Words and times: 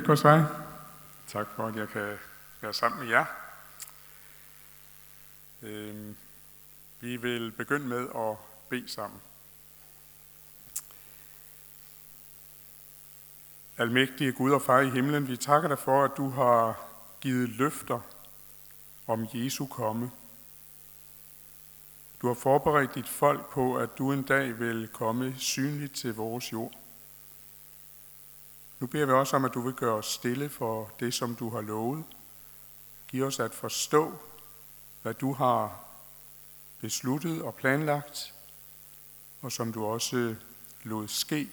Korsvej. 0.00 0.42
Tak 1.28 1.46
for, 1.56 1.66
at 1.66 1.76
jeg 1.76 1.88
kan 1.88 2.18
være 2.60 2.74
sammen 2.74 3.00
med 3.00 3.08
jer. 3.08 3.24
Øhm, 5.62 6.16
vi 7.00 7.16
vil 7.16 7.52
begynde 7.52 7.86
med 7.86 8.08
at 8.16 8.36
bede 8.68 8.88
sammen. 8.88 9.20
Almægtige 13.78 14.32
Gud 14.32 14.52
og 14.52 14.62
Far 14.62 14.80
i 14.80 14.90
himlen, 14.90 15.28
vi 15.28 15.36
takker 15.36 15.68
dig 15.68 15.78
for, 15.78 16.04
at 16.04 16.10
du 16.16 16.30
har 16.30 16.80
givet 17.20 17.48
løfter 17.48 18.00
om 19.06 19.28
Jesu 19.32 19.66
komme. 19.66 20.10
Du 22.22 22.26
har 22.26 22.34
forberedt 22.34 22.94
dit 22.94 23.08
folk 23.08 23.50
på, 23.50 23.76
at 23.76 23.98
du 23.98 24.12
en 24.12 24.22
dag 24.22 24.58
vil 24.58 24.88
komme 24.92 25.34
synligt 25.38 25.94
til 25.94 26.14
vores 26.14 26.52
jord. 26.52 26.77
Nu 28.80 28.86
beder 28.86 29.06
vi 29.06 29.12
også 29.12 29.36
om, 29.36 29.44
at 29.44 29.54
du 29.54 29.60
vil 29.60 29.74
gøre 29.74 29.94
os 29.94 30.06
stille 30.06 30.48
for 30.48 30.92
det, 31.00 31.14
som 31.14 31.34
du 31.34 31.50
har 31.50 31.60
lovet. 31.60 32.04
Giv 33.08 33.24
os 33.24 33.40
at 33.40 33.54
forstå, 33.54 34.18
hvad 35.02 35.14
du 35.14 35.32
har 35.32 35.84
besluttet 36.80 37.42
og 37.42 37.54
planlagt, 37.54 38.34
og 39.42 39.52
som 39.52 39.72
du 39.72 39.86
også 39.86 40.34
lod 40.82 41.08
ske, 41.08 41.50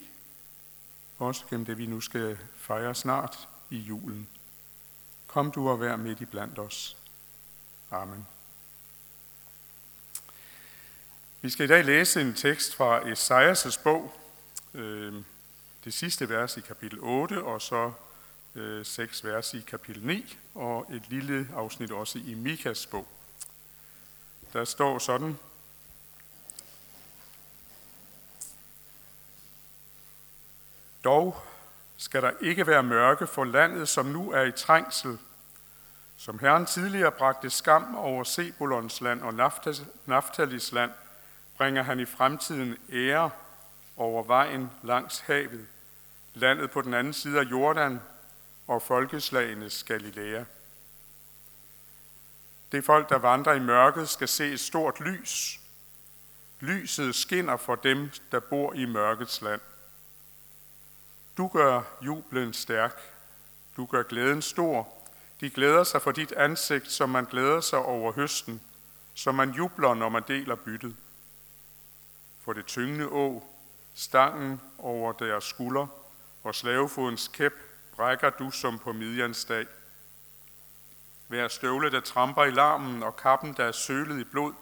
også 1.18 1.44
gennem 1.50 1.66
det, 1.66 1.78
vi 1.78 1.86
nu 1.86 2.00
skal 2.00 2.38
fejre 2.56 2.94
snart 2.94 3.48
i 3.70 3.76
julen. 3.76 4.28
Kom 5.26 5.50
du 5.50 5.68
og 5.68 5.80
vær 5.80 5.96
midt 5.96 6.20
i 6.20 6.24
blandt 6.24 6.58
os. 6.58 6.96
Amen. 7.90 8.26
Vi 11.40 11.50
skal 11.50 11.64
i 11.64 11.68
dag 11.68 11.84
læse 11.84 12.20
en 12.20 12.34
tekst 12.34 12.74
fra 12.74 13.00
Esajas' 13.00 13.82
bog, 13.82 14.20
øh, 14.74 15.22
det 15.86 15.94
sidste 15.94 16.28
vers 16.28 16.56
i 16.56 16.60
kapitel 16.60 16.98
8, 17.02 17.42
og 17.42 17.62
så 17.62 17.92
øh, 18.54 18.86
seks 18.86 19.24
vers 19.24 19.54
i 19.54 19.60
kapitel 19.60 20.06
9, 20.06 20.36
og 20.54 20.86
et 20.92 21.02
lille 21.08 21.48
afsnit 21.54 21.90
også 21.90 22.18
i 22.18 22.34
Mikas 22.34 22.86
bog. 22.86 23.06
Der 24.52 24.64
står 24.64 24.98
sådan, 24.98 25.38
Dog 31.04 31.42
skal 31.96 32.22
der 32.22 32.32
ikke 32.40 32.66
være 32.66 32.82
mørke 32.82 33.26
for 33.26 33.44
landet, 33.44 33.88
som 33.88 34.06
nu 34.06 34.30
er 34.30 34.42
i 34.42 34.52
trængsel, 34.52 35.18
som 36.16 36.38
Herren 36.38 36.66
tidligere 36.66 37.12
bragte 37.12 37.50
skam 37.50 37.96
over 37.96 38.24
Sebulons 38.24 39.00
land 39.00 39.20
og 39.20 39.34
Naftalis 40.06 40.72
land, 40.72 40.90
bringer 41.56 41.82
han 41.82 42.00
i 42.00 42.04
fremtiden 42.04 42.76
ære 42.92 43.30
over 43.96 44.22
vejen 44.22 44.70
langs 44.82 45.20
havet 45.20 45.66
landet 46.36 46.70
på 46.70 46.82
den 46.82 46.94
anden 46.94 47.12
side 47.12 47.40
af 47.40 47.44
Jordan 47.44 48.00
og 48.66 48.82
folkeslagenes 48.82 49.84
Galilea. 49.84 50.44
Det 52.72 52.84
folk, 52.84 53.08
der 53.08 53.18
vandrer 53.18 53.52
i 53.52 53.60
mørket, 53.60 54.08
skal 54.08 54.28
se 54.28 54.52
et 54.52 54.60
stort 54.60 55.00
lys. 55.00 55.60
Lyset 56.60 57.14
skinner 57.14 57.56
for 57.56 57.74
dem, 57.74 58.10
der 58.32 58.40
bor 58.40 58.72
i 58.72 58.84
mørkets 58.84 59.42
land. 59.42 59.60
Du 61.36 61.48
gør 61.48 61.82
jublen 62.02 62.52
stærk. 62.52 63.00
Du 63.76 63.86
gør 63.86 64.02
glæden 64.02 64.42
stor. 64.42 64.88
De 65.40 65.50
glæder 65.50 65.84
sig 65.84 66.02
for 66.02 66.12
dit 66.12 66.32
ansigt, 66.32 66.90
som 66.92 67.08
man 67.10 67.24
glæder 67.24 67.60
sig 67.60 67.78
over 67.78 68.12
høsten, 68.12 68.60
som 69.14 69.34
man 69.34 69.50
jubler, 69.50 69.94
når 69.94 70.08
man 70.08 70.22
deler 70.28 70.54
byttet. 70.54 70.96
For 72.40 72.52
det 72.52 72.66
tyngende 72.66 73.06
å, 73.06 73.42
stangen 73.94 74.60
over 74.78 75.12
deres 75.12 75.44
skulder, 75.44 75.86
og 76.46 76.54
slavefodens 76.54 77.28
kæp 77.28 77.52
brækker 77.92 78.30
du 78.30 78.50
som 78.50 78.78
på 78.78 78.92
Midjans 78.92 79.44
dag. 79.44 79.66
Hver 81.28 81.48
støvle, 81.48 81.90
der 81.90 82.00
tramper 82.00 82.44
i 82.44 82.50
larmen, 82.50 83.02
og 83.02 83.16
kappen, 83.16 83.54
der 83.56 83.64
er 83.64 83.72
sølet 83.72 84.20
i 84.20 84.24
blod, 84.24 84.52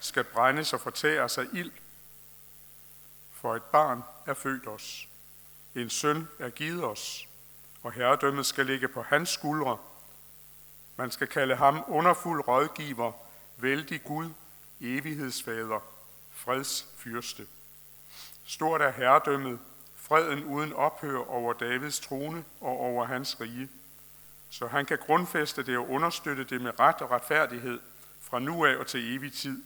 skal 0.00 0.24
brændes 0.24 0.72
og 0.72 0.80
fortære 0.80 1.28
sig 1.28 1.46
ild. 1.52 1.72
For 3.32 3.56
et 3.56 3.62
barn 3.62 4.02
er 4.26 4.34
født 4.34 4.66
os. 4.66 5.08
En 5.74 5.90
søn 5.90 6.28
er 6.38 6.50
givet 6.50 6.84
os, 6.84 7.28
og 7.82 7.92
herredømmet 7.92 8.46
skal 8.46 8.66
ligge 8.66 8.88
på 8.88 9.02
hans 9.02 9.28
skuldre. 9.28 9.78
Man 10.96 11.10
skal 11.10 11.26
kalde 11.26 11.56
ham 11.56 11.84
underfuld 11.88 12.48
rådgiver, 12.48 13.12
vældig 13.56 14.04
Gud, 14.04 14.30
evighedsfader, 14.80 15.80
freds 16.32 16.86
fyrste. 16.96 17.46
Stort 18.44 18.82
er 18.82 18.90
herredømmet, 18.90 19.58
freden 20.10 20.44
uden 20.44 20.72
ophør 20.72 21.18
over 21.18 21.52
Davids 21.52 22.00
trone 22.00 22.44
og 22.60 22.80
over 22.80 23.04
hans 23.04 23.40
rige, 23.40 23.68
så 24.50 24.66
han 24.66 24.86
kan 24.86 24.98
grundfæste 24.98 25.62
det 25.62 25.78
og 25.78 25.90
understøtte 25.90 26.44
det 26.44 26.60
med 26.60 26.80
ret 26.80 27.00
og 27.00 27.10
retfærdighed 27.10 27.80
fra 28.20 28.38
nu 28.38 28.64
af 28.64 28.76
og 28.76 28.86
til 28.86 29.16
evig 29.16 29.32
tid. 29.32 29.62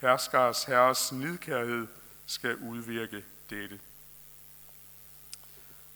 Herskers 0.00 0.64
herres 0.64 1.12
nidkærhed 1.12 1.86
skal 2.26 2.56
udvirke 2.56 3.24
dette. 3.50 3.80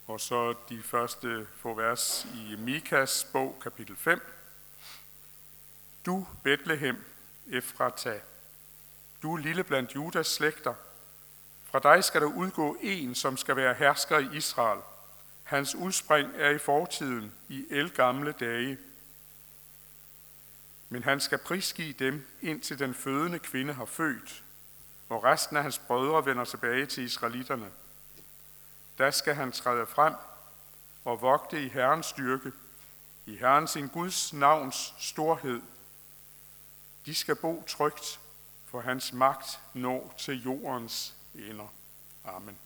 Og 0.07 0.21
så 0.21 0.55
de 0.69 0.83
første 0.83 1.47
få 1.57 1.75
vers 1.75 2.27
i 2.35 2.57
Mikas 2.59 3.27
bog, 3.33 3.61
kapitel 3.63 3.97
5. 3.97 4.21
Du, 6.07 6.27
Bethlehem, 6.43 7.05
Efrata, 7.51 8.21
du 9.23 9.37
lille 9.37 9.65
blandt 9.65 9.95
Judas 9.95 10.27
slægter, 10.27 10.75
fra 11.71 11.79
dig 11.79 12.05
skal 12.05 12.21
der 12.21 12.27
udgå 12.27 12.77
en, 12.81 13.15
som 13.15 13.37
skal 13.37 13.57
være 13.57 13.75
hersker 13.75 14.19
i 14.19 14.37
Israel. 14.37 14.81
Hans 15.43 15.75
udspring 15.75 16.33
er 16.37 16.51
i 16.51 16.59
fortiden, 16.59 17.35
i 17.49 17.67
elgamle 17.71 18.33
dage. 18.33 18.79
Men 20.89 21.03
han 21.03 21.21
skal 21.21 21.39
prisgive 21.39 21.93
dem, 21.93 22.27
indtil 22.43 22.79
den 22.79 22.95
fødende 22.95 23.39
kvinde 23.39 23.73
har 23.73 23.85
født, 23.85 24.45
og 25.09 25.25
resten 25.25 25.57
af 25.57 25.63
hans 25.63 25.79
brødre 25.79 26.27
vender 26.27 26.45
tilbage 26.45 26.87
til 26.87 27.05
israelitterne. 27.05 27.71
Da 28.99 29.11
skal 29.11 29.35
han 29.35 29.53
træde 29.53 29.87
frem 29.87 30.15
og 31.05 31.23
vogte 31.23 31.65
i 31.65 31.69
Herrens 31.69 32.07
styrke, 32.07 32.53
i 33.27 33.37
Herren 33.37 33.67
sin 33.67 33.89
Guds 33.89 34.33
navns 34.33 34.95
storhed. 34.99 35.63
De 37.07 37.15
skal 37.15 37.37
bo 37.37 37.65
trygt, 37.67 38.21
for 38.67 38.81
hans 38.81 39.13
magt 39.13 39.61
når 39.75 40.15
til 40.19 40.43
jordens 40.43 41.15
ender. 41.35 41.69
Amen. 42.25 42.59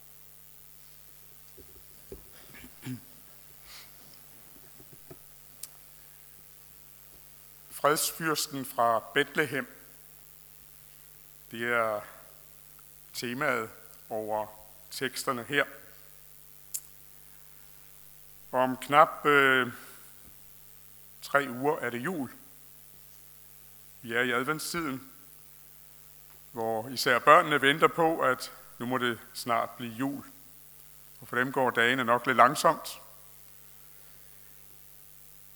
Fredsfyrsten 7.70 8.64
fra 8.64 9.02
Bethlehem. 9.14 9.66
Det 11.50 11.72
er 11.72 12.00
temaet 13.12 13.70
over 14.10 14.46
teksterne 14.90 15.44
her. 15.44 15.64
Om 18.52 18.76
knap 18.76 19.26
øh, 19.26 19.72
tre 21.22 21.46
uger 21.50 21.78
er 21.78 21.90
det 21.90 21.98
jul. 21.98 22.30
Vi 24.02 24.12
er 24.14 24.20
i 24.20 24.30
adventstiden, 24.30 25.12
hvor 26.54 26.88
især 26.88 27.18
børnene 27.18 27.60
venter 27.60 27.88
på, 27.88 28.20
at 28.20 28.52
nu 28.78 28.86
må 28.86 28.98
det 28.98 29.18
snart 29.32 29.70
blive 29.70 29.92
jul. 29.92 30.24
Og 31.20 31.28
for 31.28 31.36
dem 31.36 31.52
går 31.52 31.70
dagene 31.70 32.04
nok 32.04 32.26
lidt 32.26 32.36
langsomt. 32.36 33.00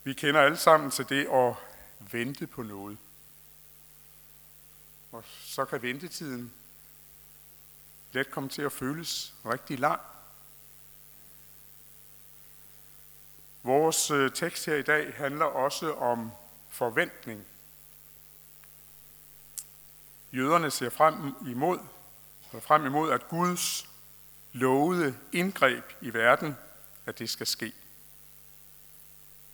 Vi 0.05 0.13
kender 0.13 0.41
alle 0.41 0.57
sammen 0.57 0.91
til 0.91 1.09
det 1.09 1.27
at 1.27 1.55
vente 2.13 2.47
på 2.47 2.63
noget. 2.63 2.99
Og 5.13 5.25
så 5.27 5.65
kan 5.65 5.83
ventetiden 5.83 6.53
let 8.13 8.31
komme 8.31 8.49
til 8.49 8.63
at 8.63 8.73
føles 8.73 9.35
rigtig 9.47 9.79
lang. 9.79 10.01
Vores 13.63 14.11
øh, 14.11 14.33
tekst 14.33 14.67
her 14.67 14.75
i 14.75 14.83
dag 14.83 15.15
handler 15.15 15.44
også 15.44 15.94
om 15.94 16.33
forventning. 16.69 17.47
Jøderne 20.33 20.71
ser 20.71 20.91
frem 20.91 21.35
imod, 21.47 21.79
frem 22.61 22.87
imod, 22.87 23.13
at 23.13 23.29
Guds 23.29 23.89
lovede 24.53 25.17
indgreb 25.33 25.85
i 26.01 26.13
verden, 26.15 26.57
at 27.07 27.19
det 27.19 27.31
skal 27.31 27.47
ske. 27.47 27.73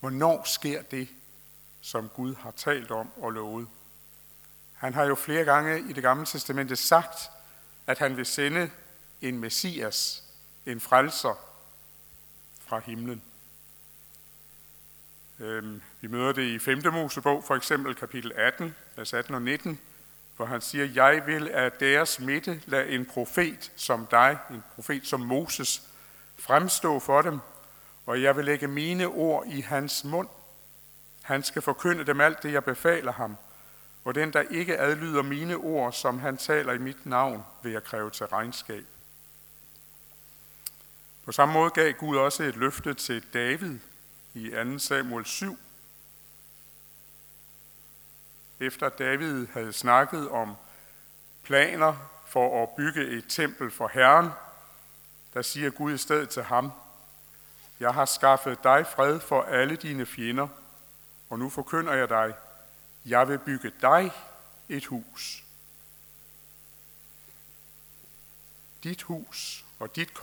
Hvornår 0.01 0.45
sker 0.45 0.83
det, 0.83 1.09
som 1.81 2.09
Gud 2.09 2.35
har 2.35 2.51
talt 2.51 2.91
om 2.91 3.11
og 3.17 3.33
lovet? 3.33 3.69
Han 4.75 4.95
har 4.95 5.05
jo 5.05 5.15
flere 5.15 5.45
gange 5.45 5.81
i 5.91 5.93
det 5.93 6.03
gamle 6.03 6.27
testamente 6.27 6.77
sagt, 6.77 7.31
at 7.87 7.99
han 7.99 8.17
vil 8.17 8.27
sende 8.27 8.71
en 9.21 9.39
messias, 9.39 10.25
en 10.67 10.81
frelser 10.81 11.35
fra 12.61 12.79
himlen. 12.79 13.23
Øhm, 15.41 15.83
vi 16.01 16.09
møder 16.09 16.33
det 16.33 16.43
i 16.43 16.59
5. 16.59 16.83
Mosebog, 16.93 17.45
for 17.45 17.55
eksempel 17.55 17.95
kapitel 17.95 18.33
18, 18.33 18.75
vers 18.97 19.15
18 19.15 19.35
og 19.35 19.43
19, 19.43 19.81
for 20.37 20.45
han 20.45 20.61
siger, 20.61 20.85
jeg 20.85 21.27
vil 21.27 21.49
af 21.49 21.73
deres 21.73 22.21
midte 22.21 22.63
lade 22.67 22.89
en 22.89 23.07
profet 23.07 23.73
som 23.77 24.07
dig, 24.07 24.39
en 24.51 24.65
profet 24.75 25.07
som 25.07 25.21
Moses, 25.21 25.83
fremstå 26.39 27.01
for 27.01 27.23
dem, 27.23 27.41
og 28.07 28.23
jeg 28.23 28.37
vil 28.37 28.45
lægge 28.45 28.69
mine 28.69 29.07
ord 29.07 29.47
i 29.47 29.61
hans 29.61 30.05
mund. 30.05 30.29
Han 31.23 31.43
skal 31.43 31.63
forkynde 31.63 32.05
dem 32.05 32.21
alt 32.21 32.43
det, 32.43 32.53
jeg 32.53 32.65
befaler 32.65 33.13
ham, 33.13 33.37
og 34.05 34.15
den, 34.15 34.33
der 34.33 34.43
ikke 34.51 34.79
adlyder 34.79 35.23
mine 35.23 35.57
ord, 35.57 35.93
som 35.93 36.19
han 36.19 36.37
taler 36.37 36.73
i 36.73 36.79
mit 36.79 37.07
navn, 37.07 37.45
vil 37.63 37.73
jeg 37.73 37.85
kræve 37.85 38.11
til 38.11 38.27
regnskab. 38.27 38.85
På 41.25 41.33
samme 41.33 41.55
måde 41.55 41.71
gav 41.71 41.93
Gud 41.93 42.17
også 42.17 42.43
et 42.43 42.57
løfte 42.57 42.95
til 42.95 43.25
David 43.35 43.79
i 44.35 44.51
2. 44.51 44.79
Samuel 44.79 45.25
7. 45.25 45.59
Efter 48.67 48.89
David 48.89 49.47
havde 49.47 49.73
snakket 49.73 50.29
om 50.29 50.57
planer 51.43 51.95
for 52.27 52.63
at 52.63 52.69
bygge 52.77 53.09
et 53.09 53.25
tempel 53.29 53.71
for 53.71 53.89
Herren, 53.89 54.31
der 55.35 55.43
siger 55.43 55.71
Gud 55.71 55.95
i 55.95 55.99
stedet 55.99 56.29
til 56.29 56.43
ham, 56.43 56.73
Jeg 57.81 57.95
har 57.95 58.05
skaffet 58.05 58.65
dig 58.65 58.87
fred 58.87 59.21
for 59.21 59.43
alle 59.43 59.77
dine 59.77 60.07
fjender, 60.07 60.49
og 61.31 61.39
nu 61.39 61.51
forkynder 61.51 61.93
jeg 61.93 62.09
dig, 62.09 62.35
jeg 63.05 63.29
vil 63.29 63.39
bygge 63.39 63.73
dig 63.81 64.13
et 64.69 64.87
hus. 64.87 65.45
Dit 68.85 69.03
hus 69.03 69.65
og 69.79 69.97
dit 69.97 70.15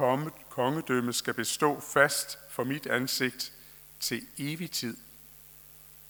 kongedømme 0.50 1.14
skal 1.14 1.34
bestå 1.34 1.80
fast 1.80 2.40
for 2.50 2.64
mit 2.64 2.88
ansigt 2.88 3.54
til 4.00 4.28
evig 4.38 4.72
tid. 4.72 4.98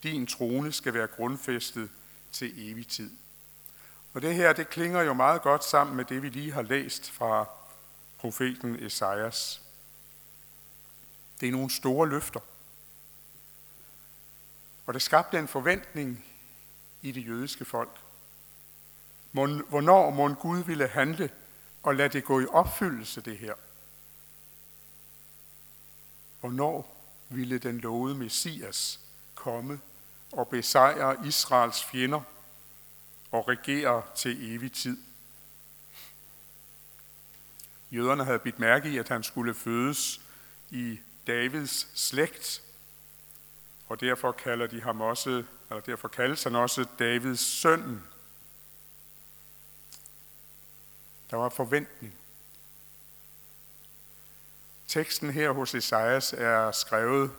Din 0.03 0.27
trone 0.27 0.71
skal 0.71 0.93
være 0.93 1.07
grundfæstet 1.07 1.89
til 2.31 2.71
evig 2.71 2.87
tid. 2.87 3.11
Og 4.13 4.21
det 4.21 4.35
her, 4.35 4.53
det 4.53 4.69
klinger 4.69 5.01
jo 5.01 5.13
meget 5.13 5.41
godt 5.41 5.63
sammen 5.63 5.95
med 5.95 6.05
det, 6.05 6.21
vi 6.21 6.29
lige 6.29 6.51
har 6.51 6.61
læst 6.61 7.11
fra 7.11 7.45
profeten 8.17 8.83
Esajas. 8.83 9.61
Det 11.39 11.47
er 11.47 11.51
nogle 11.51 11.69
store 11.69 12.09
løfter. 12.09 12.39
Og 14.85 14.93
det 14.93 15.01
skabte 15.01 15.39
en 15.39 15.47
forventning 15.47 16.25
i 17.01 17.11
det 17.11 17.27
jødiske 17.27 17.65
folk. 17.65 17.99
Hvornår 19.31 20.09
må 20.09 20.33
Gud 20.33 20.63
ville 20.63 20.87
handle 20.87 21.29
og 21.83 21.95
lade 21.95 22.09
det 22.09 22.23
gå 22.23 22.39
i 22.39 22.45
opfyldelse, 22.45 23.21
det 23.21 23.37
her? 23.37 23.53
Hvornår 26.39 26.97
ville 27.29 27.57
den 27.57 27.77
lovede 27.77 28.15
Messias 28.15 28.99
komme 29.35 29.79
og 30.31 30.47
besejre 30.47 31.27
Israels 31.27 31.83
fjender 31.83 32.21
og 33.31 33.47
regere 33.47 34.03
til 34.15 34.55
evig 34.55 34.71
tid? 34.71 34.97
Jøderne 37.91 38.25
havde 38.25 38.39
bidt 38.39 38.59
mærke 38.59 38.89
i, 38.89 38.97
at 38.97 39.09
han 39.09 39.23
skulle 39.23 39.53
fødes 39.53 40.21
i 40.69 40.99
Davids 41.27 41.87
slægt, 41.99 42.61
og 43.87 44.01
derfor 44.01 44.31
kalder 44.31 44.67
de 44.67 44.81
ham 44.81 45.01
også, 45.01 45.43
eller 45.69 45.81
derfor 45.81 46.07
kaldes 46.07 46.43
han 46.43 46.55
også 46.55 46.85
Davids 46.99 47.39
søn. 47.39 48.03
Der 51.31 51.37
var 51.37 51.49
forventning. 51.49 52.15
Teksten 54.87 55.29
her 55.29 55.51
hos 55.51 55.75
Esajas 55.75 56.33
er 56.33 56.71
skrevet 56.71 57.31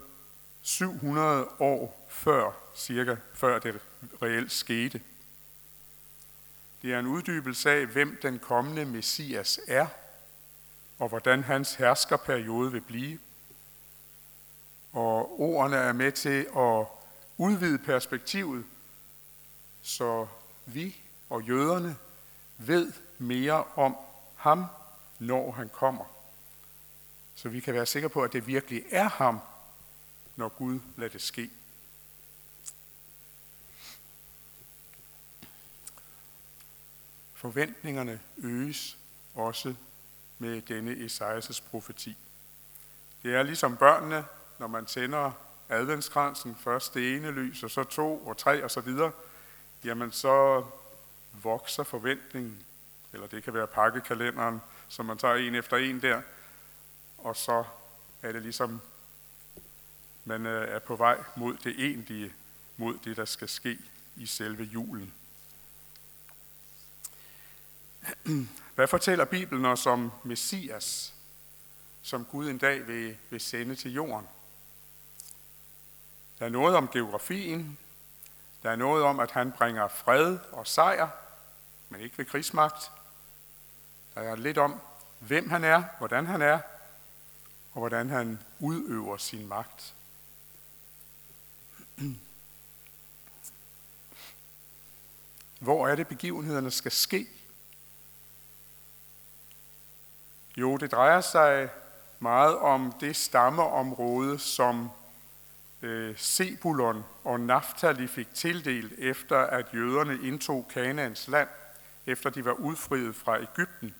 700 0.62 1.49
år 1.59 2.06
før, 2.09 2.62
cirka 2.75 3.17
før 3.35 3.59
det 3.59 3.81
reelt 4.23 4.53
skete. 4.53 5.01
Det 6.83 6.93
er 6.93 6.99
en 6.99 7.07
uddybelse 7.07 7.71
af, 7.71 7.87
hvem 7.87 8.19
den 8.23 8.39
kommende 8.39 8.85
Messias 8.85 9.61
er, 9.69 9.87
og 10.99 11.09
hvordan 11.09 11.43
hans 11.43 11.75
herskerperiode 11.75 12.73
vil 12.73 12.81
blive. 12.81 13.19
Og 14.93 15.41
ordene 15.41 15.77
er 15.77 15.93
med 15.93 16.13
til 16.13 16.47
at 16.57 16.87
udvide 17.37 17.79
perspektivet, 17.79 18.65
så 19.83 20.27
vi 20.67 20.97
og 21.31 21.43
jøderne 21.43 21.97
ved 22.59 22.93
mere 23.19 23.65
om 23.65 23.97
ham, 24.37 24.65
når 25.19 25.53
han 25.53 25.69
kommer. 25.69 26.05
Så 27.35 27.49
vi 27.49 27.61
kan 27.61 27.75
være 27.75 27.87
sikre 27.87 28.09
på, 28.09 28.23
at 28.23 28.33
det 28.33 28.47
virkelig 28.47 28.85
er 28.91 29.09
ham, 29.09 29.41
når 30.37 30.49
Gud 30.49 30.81
lader 30.97 31.13
det 31.13 31.23
ske. 31.23 31.51
Forventningerne 37.43 38.21
øges 38.39 38.99
også 39.35 39.75
med 40.39 40.62
denne 40.62 40.93
Esajas' 40.93 41.62
profeti. 41.71 42.17
Det 43.23 43.35
er 43.35 43.43
ligesom 43.43 43.77
børnene, 43.77 44.25
når 44.59 44.67
man 44.67 44.87
tænder 44.87 45.33
adventskransen, 45.69 46.56
først 46.56 46.94
det 46.94 47.17
ene 47.17 47.31
lys, 47.31 47.62
og 47.62 47.71
så 47.71 47.85
to 47.85 48.27
og 48.27 48.37
tre 48.37 48.65
og 48.65 48.71
så 48.71 48.81
videre, 48.81 49.12
jamen 49.85 50.12
så 50.12 50.65
vokser 51.33 51.83
forventningen, 51.83 52.62
eller 53.12 53.27
det 53.27 53.44
kan 53.44 53.55
være 53.55 53.67
pakkekalenderen, 53.67 54.61
som 54.89 55.06
man 55.06 55.19
tager 55.19 55.35
en 55.35 55.55
efter 55.55 55.77
en 55.77 56.03
der, 56.03 56.23
og 57.19 57.37
så 57.37 57.65
er 58.23 58.33
det 58.33 58.43
ligesom, 58.43 58.81
man 60.25 60.47
øh, 60.47 60.69
er 60.69 60.79
på 60.79 60.97
vej 60.97 61.25
mod 61.37 61.56
det 61.56 61.75
egentlige, 61.79 62.35
mod 62.77 62.99
det, 63.05 63.17
der 63.17 63.25
skal 63.25 63.49
ske 63.49 63.79
i 64.17 64.27
selve 64.27 64.65
julen. 64.65 65.12
Hvad 68.75 68.89
fortæller 68.89 69.25
Bibelen 69.25 69.65
os 69.65 69.87
om 69.87 70.13
Messias, 70.25 71.15
som 72.03 72.25
Gud 72.25 72.51
en 72.51 72.59
dag 72.59 72.87
vil, 72.87 73.17
vil 73.31 73.41
sende 73.41 73.75
til 73.75 73.93
jorden? 73.93 74.27
Der 76.39 76.45
er 76.45 76.51
noget 76.51 76.77
om 76.77 76.89
geografien. 76.89 77.79
Der 78.63 78.71
er 78.71 78.77
noget 78.77 79.05
om, 79.05 79.21
at 79.21 79.31
han 79.31 79.53
bringer 79.53 79.89
fred 79.89 80.39
og 80.53 80.67
sejr, 80.67 81.09
men 81.89 82.01
ikke 82.01 82.19
ved 82.19 82.25
krigsmagt. 82.25 82.91
Der 84.15 84.21
er 84.21 84.37
lidt 84.37 84.59
om, 84.59 84.81
hvem 85.19 85.51
han 85.51 85.65
er, 85.65 85.85
hvordan 85.99 86.27
han 86.27 86.43
er, 86.43 86.61
og 87.73 87.79
hvordan 87.79 88.11
han 88.11 88.39
udøver 88.59 89.17
sin 89.17 89.47
magt. 89.47 89.95
Hvor 95.59 95.89
er 95.89 95.95
det 95.95 96.09
begivenhederne 96.09 96.71
skal 96.71 96.93
ske? 96.93 97.29
Jo, 100.57 100.77
det 100.77 100.93
drejer 100.93 101.21
sig 101.21 101.69
meget 102.19 102.59
om 102.59 102.95
det 103.01 103.17
stammeområde, 103.17 104.39
som 104.39 104.91
øh, 105.83 106.19
Sebulon 106.19 107.05
og 107.25 107.41
Naftali 107.41 108.06
fik 108.06 108.35
tildelt 108.35 108.93
efter, 108.99 109.39
at 109.39 109.67
jøderne 109.75 110.19
indtog 110.23 110.69
Kanaans 110.75 111.29
land, 111.29 111.49
efter 112.06 112.31
de 112.31 112.44
var 112.44 112.53
udfriet 112.53 113.17
fra 113.17 113.41
Ægypten. 113.41 113.94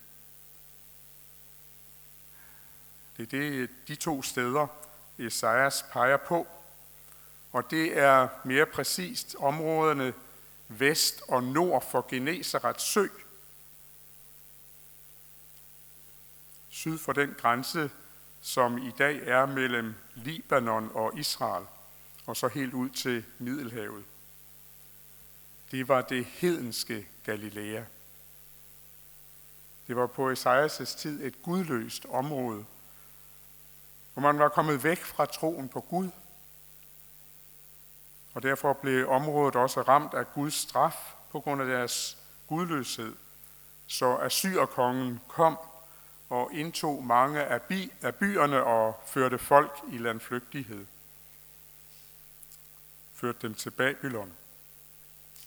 Det 3.17 3.23
er 3.23 3.27
det, 3.27 3.69
de 3.87 3.95
to 3.95 4.21
steder, 4.21 4.67
Esajas 5.17 5.85
peger 5.91 6.17
på. 6.17 6.47
Og 7.51 7.71
det 7.71 7.97
er 7.97 8.27
mere 8.43 8.65
præcist 8.65 9.35
områderne 9.39 10.13
vest 10.67 11.21
og 11.27 11.43
nord 11.43 11.91
for 11.91 12.05
Genesarets 12.09 12.83
sø. 12.83 13.07
Syd 16.73 16.97
for 16.97 17.13
den 17.13 17.35
grænse, 17.37 17.91
som 18.41 18.77
i 18.77 18.91
dag 18.91 19.27
er 19.27 19.45
mellem 19.45 19.95
Libanon 20.15 20.91
og 20.93 21.19
Israel, 21.19 21.65
og 22.25 22.37
så 22.37 22.47
helt 22.47 22.73
ud 22.73 22.89
til 22.89 23.25
Middelhavet. 23.39 24.03
Det 25.71 25.87
var 25.87 26.01
det 26.01 26.25
hedenske 26.25 27.07
Galilea. 27.25 27.83
Det 29.87 29.95
var 29.95 30.07
på 30.07 30.31
Esajas' 30.31 30.97
tid 30.97 31.23
et 31.23 31.41
gudløst 31.41 32.05
område, 32.09 32.65
hvor 34.13 34.21
man 34.21 34.39
var 34.39 34.49
kommet 34.49 34.83
væk 34.83 35.03
fra 35.03 35.25
troen 35.25 35.69
på 35.69 35.81
Gud. 35.81 36.09
Og 38.33 38.43
derfor 38.43 38.73
blev 38.73 39.09
området 39.09 39.55
også 39.55 39.81
ramt 39.81 40.13
af 40.13 40.33
Guds 40.33 40.53
straf 40.53 41.13
på 41.31 41.39
grund 41.39 41.61
af 41.61 41.67
deres 41.67 42.17
gudløshed. 42.47 43.15
Så 43.87 44.17
Assyrkongen 44.17 45.21
kom 45.27 45.57
og 46.33 46.53
indtog 46.53 47.03
mange 47.03 47.43
af, 47.43 47.61
bi, 47.61 47.91
af 48.01 48.15
byerne 48.15 48.63
og 48.63 49.01
førte 49.05 49.37
folk 49.37 49.79
i 49.91 49.97
landflygtighed. 49.97 50.85
Førte 53.13 53.37
dem 53.41 53.53
til 53.53 53.71
Babylon. 53.71 54.33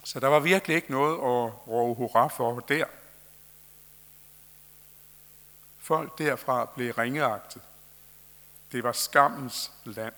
Så 0.04 0.20
der 0.20 0.28
var 0.28 0.40
virkelig 0.40 0.76
ikke 0.76 0.90
noget 0.90 1.14
at 1.14 1.68
råbe 1.68 1.94
hurra 1.94 2.26
for 2.26 2.60
der. 2.60 2.84
Folk 5.78 6.18
derfra 6.18 6.64
blev 6.64 6.92
ringeagtet. 6.92 7.62
Det 8.72 8.84
var 8.84 8.92
skammens 8.92 9.72
land. 9.84 10.14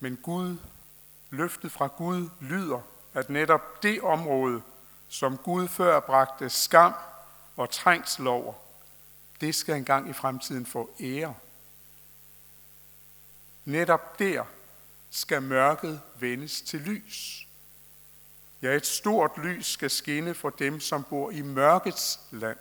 Men 0.00 0.16
Gud, 0.16 0.56
løftet 1.30 1.72
fra 1.72 1.86
Gud 1.86 2.28
lyder, 2.40 2.80
at 3.14 3.30
netop 3.30 3.82
det 3.82 4.00
område, 4.00 4.62
som 5.08 5.36
Gud 5.36 5.68
før 5.68 6.00
bragte 6.00 6.50
skam 6.50 6.94
og 7.56 7.70
trængsel 7.70 8.26
over, 8.26 8.54
det 9.40 9.54
skal 9.54 9.76
engang 9.76 10.10
i 10.10 10.12
fremtiden 10.12 10.66
få 10.66 10.90
ære. 11.00 11.34
Netop 13.64 14.18
der 14.18 14.44
skal 15.10 15.42
mørket 15.42 16.00
vendes 16.18 16.62
til 16.62 16.80
lys. 16.80 17.46
Ja, 18.62 18.76
et 18.76 18.86
stort 18.86 19.38
lys 19.38 19.66
skal 19.66 19.90
skinne 19.90 20.34
for 20.34 20.50
dem, 20.50 20.80
som 20.80 21.04
bor 21.04 21.30
i 21.30 21.42
mørkets 21.42 22.20
land. 22.30 22.58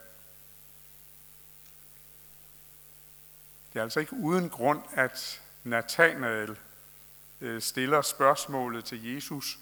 Det 3.73 3.79
er 3.79 3.83
altså 3.83 3.99
ikke 3.99 4.13
uden 4.13 4.49
grund, 4.49 4.81
at 4.93 5.41
Nathanael 5.63 6.57
øh, 7.41 7.61
stiller 7.61 8.01
spørgsmålet 8.01 8.85
til 8.85 9.13
Jesus, 9.13 9.59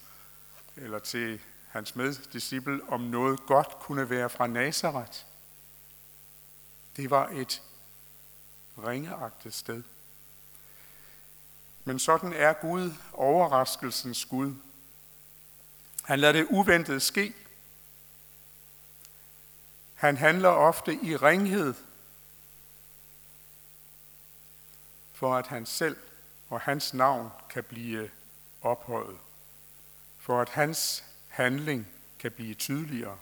eller 0.76 1.00
til 1.00 1.42
hans 1.68 1.96
meddisciple, 1.96 2.82
om 2.90 3.02
noget 3.02 3.46
godt 3.46 3.80
kunne 3.80 4.10
være 4.10 4.30
fra 4.30 4.48
Nazareth. 4.48 5.20
Det 6.96 7.10
var 7.10 7.28
et 7.28 7.64
ringeagtet 8.78 9.54
sted. 9.54 9.84
Men 11.84 12.00
sådan 12.00 12.34
er 12.34 12.54
Gud 12.54 12.94
overraskelsens 13.14 14.26
Gud. 14.26 14.56
Han 16.04 16.20
lader 16.20 16.34
det 16.34 16.48
uventede 16.50 17.00
ske. 17.00 17.34
Han 19.96 20.18
handler 20.18 20.50
ofte 20.50 20.94
i 20.94 21.16
ringhed, 21.16 21.74
for 25.14 25.36
at 25.36 25.48
han 25.48 25.66
selv 25.66 25.98
og 26.50 26.62
hans 26.62 26.94
navn 26.94 27.32
kan 27.50 27.64
blive 27.64 28.10
ophøjet. 28.62 29.18
For 30.18 30.42
at 30.42 30.50
hans 30.50 31.04
handling 31.38 31.88
kan 32.20 32.32
blive 32.32 32.54
tydeligere. 32.54 33.18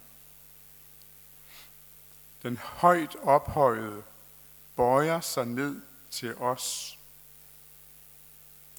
Den 2.43 2.57
højt 2.57 3.15
ophøjede 3.15 4.03
bøjer 4.75 5.21
sig 5.21 5.45
ned 5.45 5.81
til 6.11 6.35
os. 6.35 6.97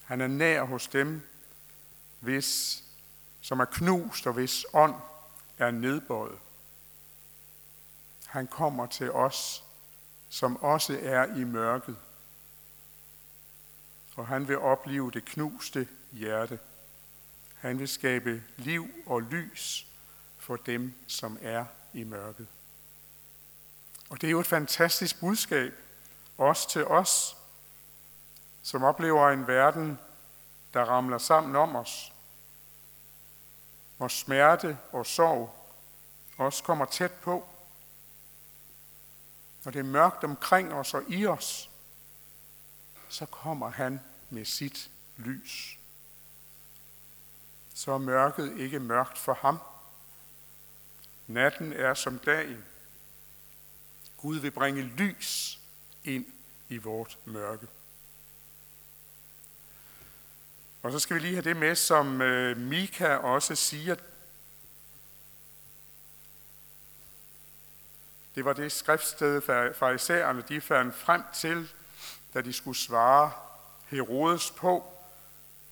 Han 0.04 0.20
er 0.20 0.26
nær 0.26 0.62
hos 0.62 0.88
dem, 0.88 1.22
hvis, 2.20 2.82
som 3.40 3.60
er 3.60 3.64
knust 3.64 4.26
og 4.26 4.32
hvis 4.32 4.66
ånd 4.72 4.94
er 5.58 5.70
nedbøjet. 5.70 6.38
Han 8.26 8.46
kommer 8.46 8.86
til 8.86 9.12
os, 9.12 9.64
som 10.28 10.62
også 10.62 10.98
er 11.02 11.36
i 11.36 11.44
mørket. 11.44 11.96
Og 14.16 14.26
han 14.26 14.48
vil 14.48 14.58
opleve 14.58 15.10
det 15.10 15.24
knuste 15.24 15.88
hjerte. 16.12 16.58
Han 17.60 17.78
vil 17.78 17.88
skabe 17.88 18.42
liv 18.56 18.90
og 19.06 19.22
lys 19.22 19.86
for 20.38 20.56
dem, 20.56 20.94
som 21.06 21.38
er 21.42 21.64
i 21.92 22.04
mørket. 22.04 22.46
Og 24.08 24.20
det 24.20 24.26
er 24.26 24.30
jo 24.30 24.40
et 24.40 24.46
fantastisk 24.46 25.20
budskab, 25.20 25.72
også 26.38 26.70
til 26.70 26.84
os, 26.84 27.36
som 28.62 28.82
oplever 28.82 29.30
en 29.30 29.46
verden, 29.46 29.98
der 30.74 30.84
ramler 30.84 31.18
sammen 31.18 31.56
om 31.56 31.76
os, 31.76 32.12
hvor 33.96 34.08
smerte 34.08 34.78
og 34.92 35.06
sorg 35.06 35.54
også 36.36 36.64
kommer 36.64 36.84
tæt 36.84 37.12
på. 37.12 37.48
Når 39.64 39.72
det 39.72 39.78
er 39.78 39.84
mørkt 39.84 40.24
omkring 40.24 40.72
os 40.72 40.94
og 40.94 41.02
i 41.08 41.26
os, 41.26 41.70
så 43.08 43.26
kommer 43.26 43.70
han 43.70 44.00
med 44.30 44.44
sit 44.44 44.90
lys. 45.16 45.78
Så 47.76 47.92
er 47.92 47.98
mørket 47.98 48.58
ikke 48.58 48.80
mørkt 48.80 49.18
for 49.18 49.34
ham. 49.34 49.58
Natten 51.26 51.72
er 51.72 51.94
som 51.94 52.18
dagen. 52.18 52.64
Gud 54.16 54.36
vil 54.36 54.50
bringe 54.50 54.82
lys 54.82 55.60
ind 56.04 56.26
i 56.68 56.76
vort 56.76 57.18
mørke. 57.24 57.66
Og 60.82 60.92
så 60.92 60.98
skal 60.98 61.16
vi 61.16 61.20
lige 61.20 61.34
have 61.34 61.44
det 61.44 61.56
med, 61.56 61.74
som 61.74 62.22
øh, 62.22 62.56
Mika 62.56 63.14
også 63.14 63.54
siger. 63.54 63.96
Det 68.34 68.44
var 68.44 68.52
det 68.52 68.72
skriftsted, 68.72 69.42
farisæerne 69.74 70.44
de 70.48 70.60
fandt 70.60 70.94
frem 70.94 71.22
til, 71.34 71.72
da 72.34 72.40
de 72.40 72.52
skulle 72.52 72.78
svare 72.78 73.32
Herodes 73.86 74.50
på, 74.50 74.92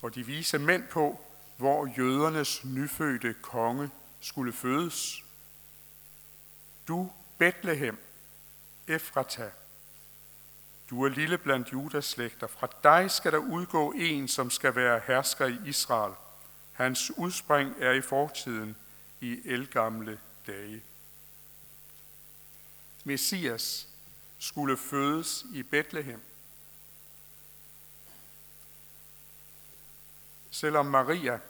og 0.03 0.15
de 0.15 0.27
vise 0.27 0.59
mænd 0.59 0.89
på, 0.89 1.21
hvor 1.57 1.87
jødernes 1.99 2.65
nyfødte 2.65 3.35
konge 3.43 3.91
skulle 4.21 4.53
fødes. 4.53 5.25
Du, 6.89 7.11
Bethlehem, 7.39 7.99
Efrata, 8.89 9.51
du 10.91 11.05
er 11.05 11.09
lille 11.09 11.39
blandt 11.39 11.73
Judas 11.73 12.05
slægter. 12.05 12.47
Fra 12.47 12.69
dig 12.83 13.11
skal 13.11 13.33
der 13.33 13.39
udgå 13.39 13.93
en, 13.93 14.29
som 14.29 14.51
skal 14.51 14.75
være 14.75 15.01
hersker 15.07 15.47
i 15.47 15.59
Israel. 15.67 16.15
Hans 16.73 17.11
udspring 17.11 17.75
er 17.81 17.93
i 17.93 18.01
fortiden, 18.01 18.77
i 19.21 19.41
elgamle 19.45 20.21
dage. 20.47 20.83
Messias 23.05 23.89
skulle 24.39 24.77
fødes 24.77 25.45
i 25.55 25.63
Bethlehem. 25.63 26.21
Selvom 30.55 30.87
Maria, 30.87 31.41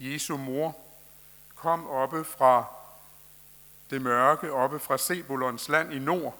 Jesu 0.00 0.36
mor, 0.36 0.76
kom 1.54 1.88
oppe 1.88 2.24
fra 2.24 2.64
det 3.90 4.02
mørke, 4.02 4.52
oppe 4.52 4.78
fra 4.78 4.98
Sebulons 4.98 5.68
land 5.68 5.92
i 5.92 5.98
nord, 5.98 6.36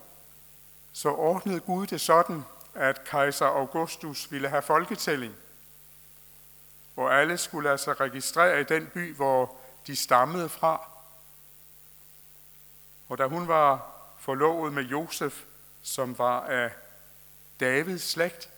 så 0.93 1.09
ordnede 1.09 1.61
Gud 1.61 1.87
det 1.87 2.01
sådan, 2.01 2.45
at 2.75 3.05
kejser 3.05 3.47
Augustus 3.47 4.33
ville 4.33 4.49
have 4.49 4.63
folketælling, 4.63 5.35
hvor 6.95 7.11
alle 7.11 7.39
skulle 7.39 7.69
lade 7.69 7.79
sig 7.79 8.01
registrere 8.01 8.61
i 8.61 8.65
den 8.65 8.87
by, 8.87 9.15
hvor 9.15 9.57
de 9.87 9.97
stammede 9.97 10.49
fra. 10.49 10.89
Og 13.09 13.19
da 13.19 13.27
hun 13.27 13.49
var 13.49 13.93
forlovet 14.19 14.73
med 14.73 14.83
Josef, 14.83 15.45
som 15.83 16.19
var 16.19 16.41
af 16.41 16.71
Davids 17.61 18.03
slægt, 18.03 18.51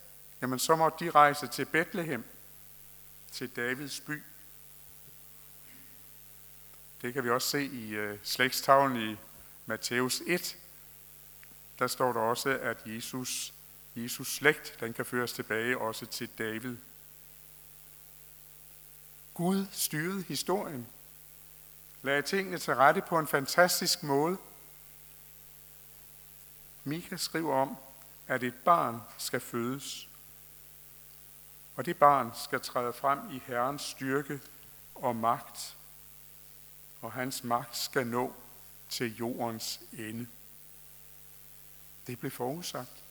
jamen 0.42 0.58
så 0.58 0.76
måtte 0.76 1.04
de 1.04 1.10
rejse 1.10 1.46
til 1.46 1.64
Bethlehem, 1.64 2.24
til 3.32 3.56
Davids 3.56 4.00
by. 4.00 4.22
Det 7.02 7.14
kan 7.14 7.24
vi 7.24 7.30
også 7.30 7.48
se 7.48 7.64
i 7.64 7.90
øh, 7.90 8.18
slægstavlen 8.22 9.10
i 9.10 9.16
Matthæus 9.66 10.22
1, 10.26 10.56
der 11.78 11.86
står 11.86 12.12
der 12.12 12.20
også, 12.20 12.58
at 12.58 12.78
Jesus, 12.86 13.54
Jesus 13.96 14.34
slægt, 14.34 14.76
den 14.80 14.92
kan 14.92 15.06
føres 15.06 15.32
tilbage 15.32 15.78
også 15.78 16.06
til 16.06 16.28
David. 16.38 16.76
Gud 19.34 19.66
styrede 19.72 20.22
historien, 20.22 20.86
lagde 22.02 22.22
tingene 22.22 22.58
til 22.58 22.74
rette 22.74 23.02
på 23.08 23.18
en 23.18 23.26
fantastisk 23.26 24.02
måde. 24.02 24.36
Mika 26.84 27.16
skriver 27.16 27.54
om, 27.54 27.76
at 28.26 28.42
et 28.42 28.54
barn 28.64 29.00
skal 29.18 29.40
fødes, 29.40 30.07
og 31.78 31.86
det 31.86 31.96
barn 31.96 32.30
skal 32.34 32.60
træde 32.60 32.92
frem 32.92 33.30
i 33.30 33.42
Herrens 33.46 33.82
styrke 33.82 34.40
og 34.94 35.16
magt, 35.16 35.76
og 37.00 37.12
hans 37.12 37.44
magt 37.44 37.76
skal 37.76 38.06
nå 38.06 38.34
til 38.88 39.16
jordens 39.16 39.80
ende. 39.92 40.28
Det 42.06 42.18
blev 42.18 42.30
forudsagt. 42.30 43.04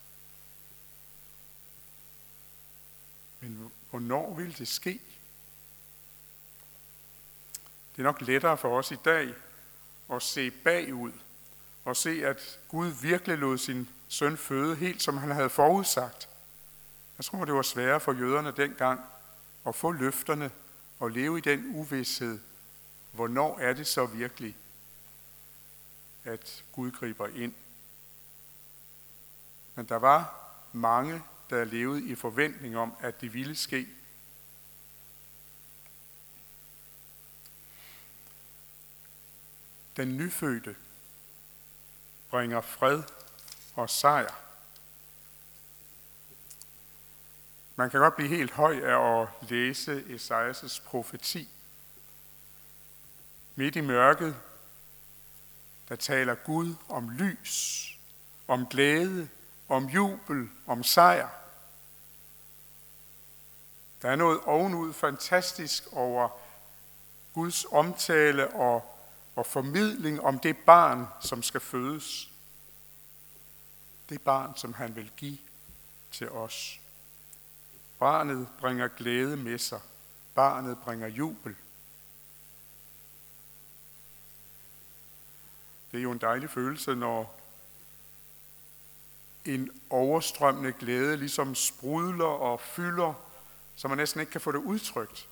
Men 3.40 3.72
hvornår 3.90 4.34
vil 4.34 4.58
det 4.58 4.68
ske? 4.68 5.02
Det 7.96 8.02
er 8.02 8.04
nok 8.04 8.22
lettere 8.22 8.58
for 8.58 8.78
os 8.78 8.92
i 8.92 8.98
dag 9.06 9.34
at 10.14 10.22
se 10.22 10.52
bagud 10.52 11.12
og 11.86 11.98
se, 11.98 12.26
at 12.26 12.60
Gud 12.68 12.88
virkelig 12.88 13.38
lod 13.38 13.58
sin 13.58 13.90
søn 14.08 14.38
føde 14.38 14.76
helt, 14.76 15.04
som 15.04 15.18
han 15.18 15.32
havde 15.32 15.50
forudsagt. 15.50 16.30
Jeg 17.18 17.26
tror, 17.26 17.46
det 17.46 17.54
var 17.54 17.62
sværere 17.62 18.00
for 18.00 18.14
jøderne 18.14 18.52
dengang 18.52 19.02
at 19.68 19.76
få 19.76 19.92
løfterne 19.92 20.52
og 21.00 21.12
leve 21.12 21.38
i 21.38 21.42
den 21.42 21.76
uvidshed. 21.76 22.40
Hvornår 23.12 23.60
er 23.60 23.74
det 23.74 23.88
så 23.88 24.06
virkelig, 24.06 24.58
at 26.24 26.64
Gud 26.72 26.92
griber 26.92 27.28
ind? 27.28 27.54
Men 29.76 29.86
der 29.86 29.96
var 29.96 30.50
mange, 30.74 31.24
der 31.50 31.64
levede 31.64 32.10
i 32.10 32.16
forventning 32.16 32.78
om, 32.78 32.94
at 33.00 33.22
det 33.22 33.34
ville 33.34 33.56
ske. 33.56 33.88
Den 39.98 40.18
nyfødte 40.18 40.76
bringer 42.30 42.62
fred 42.62 43.04
og 43.76 43.90
sejr. 43.90 44.47
Man 47.78 47.90
kan 47.90 48.00
godt 48.00 48.16
blive 48.16 48.30
helt 48.30 48.52
høj 48.52 48.80
af 48.84 49.22
at 49.22 49.28
læse 49.50 50.04
Esajas' 50.08 50.82
profeti. 50.86 51.50
Midt 53.56 53.76
i 53.76 53.82
mørket, 53.82 54.36
der 55.90 55.96
taler 55.96 56.36
Gud 56.36 56.76
om 56.90 57.10
lys 57.10 57.88
om 58.48 58.68
glæde, 58.68 59.30
om 59.70 59.86
jubel, 59.86 60.50
om 60.68 60.84
sejr. 60.84 61.30
Der 64.02 64.10
er 64.10 64.16
noget 64.16 64.40
ovenud 64.40 64.94
fantastisk 64.94 65.84
over 65.92 66.30
Guds 67.34 67.66
omtale 67.72 68.50
og, 68.50 68.98
og 69.36 69.46
formidling 69.46 70.22
om 70.22 70.40
det 70.40 70.58
barn, 70.58 71.08
som 71.22 71.44
skal 71.44 71.62
fødes. 71.62 72.30
Det 74.10 74.22
barn, 74.22 74.58
som 74.58 74.74
han 74.74 74.96
vil 74.96 75.12
give 75.18 75.38
til 76.12 76.30
os. 76.30 76.80
Barnet 78.00 78.48
bringer 78.60 78.88
glæde 78.88 79.38
med 79.38 79.58
sig. 79.58 79.82
Barnet 80.36 80.78
bringer 80.78 81.08
jubel. 81.08 81.56
Det 85.92 85.98
er 85.98 86.02
jo 86.02 86.12
en 86.12 86.18
dejlig 86.18 86.50
følelse, 86.50 86.96
når 86.96 87.40
en 89.46 89.72
overstrømmende 89.90 90.74
glæde 90.74 91.18
ligesom 91.18 91.56
sprudler 91.56 92.26
og 92.26 92.62
fylder, 92.62 93.14
så 93.76 93.88
man 93.88 93.98
næsten 93.98 94.20
ikke 94.20 94.32
kan 94.32 94.42
få 94.42 94.52
det 94.52 94.58
udtrykt. 94.58 95.28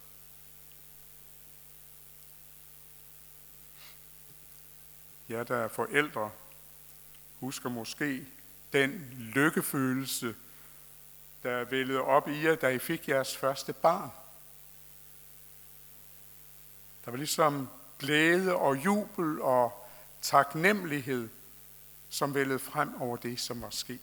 Ja, 5.29 5.43
der 5.43 5.55
er 5.55 5.67
forældre, 5.67 6.31
husker 7.39 7.69
måske 7.69 8.27
den 8.74 8.91
lykkefølelse, 9.19 10.36
der 11.46 11.64
vældede 11.64 12.02
op 12.02 12.28
i 12.28 12.44
jer, 12.44 12.56
da 12.56 12.68
I 12.68 12.80
fik 12.80 13.10
jeres 13.10 13.38
første 13.38 13.74
barn. 13.74 14.12
Der 17.06 17.12
var 17.12 17.18
ligesom 17.18 17.70
glæde 18.00 18.56
og 18.56 18.86
jubel 18.86 19.42
og 19.42 19.88
taknemmelighed, 20.22 21.30
som 22.10 22.34
vældede 22.34 22.60
frem 22.60 23.02
over 23.02 23.18
det, 23.18 23.40
som 23.40 23.62
var 23.62 23.70
sket. 23.70 24.02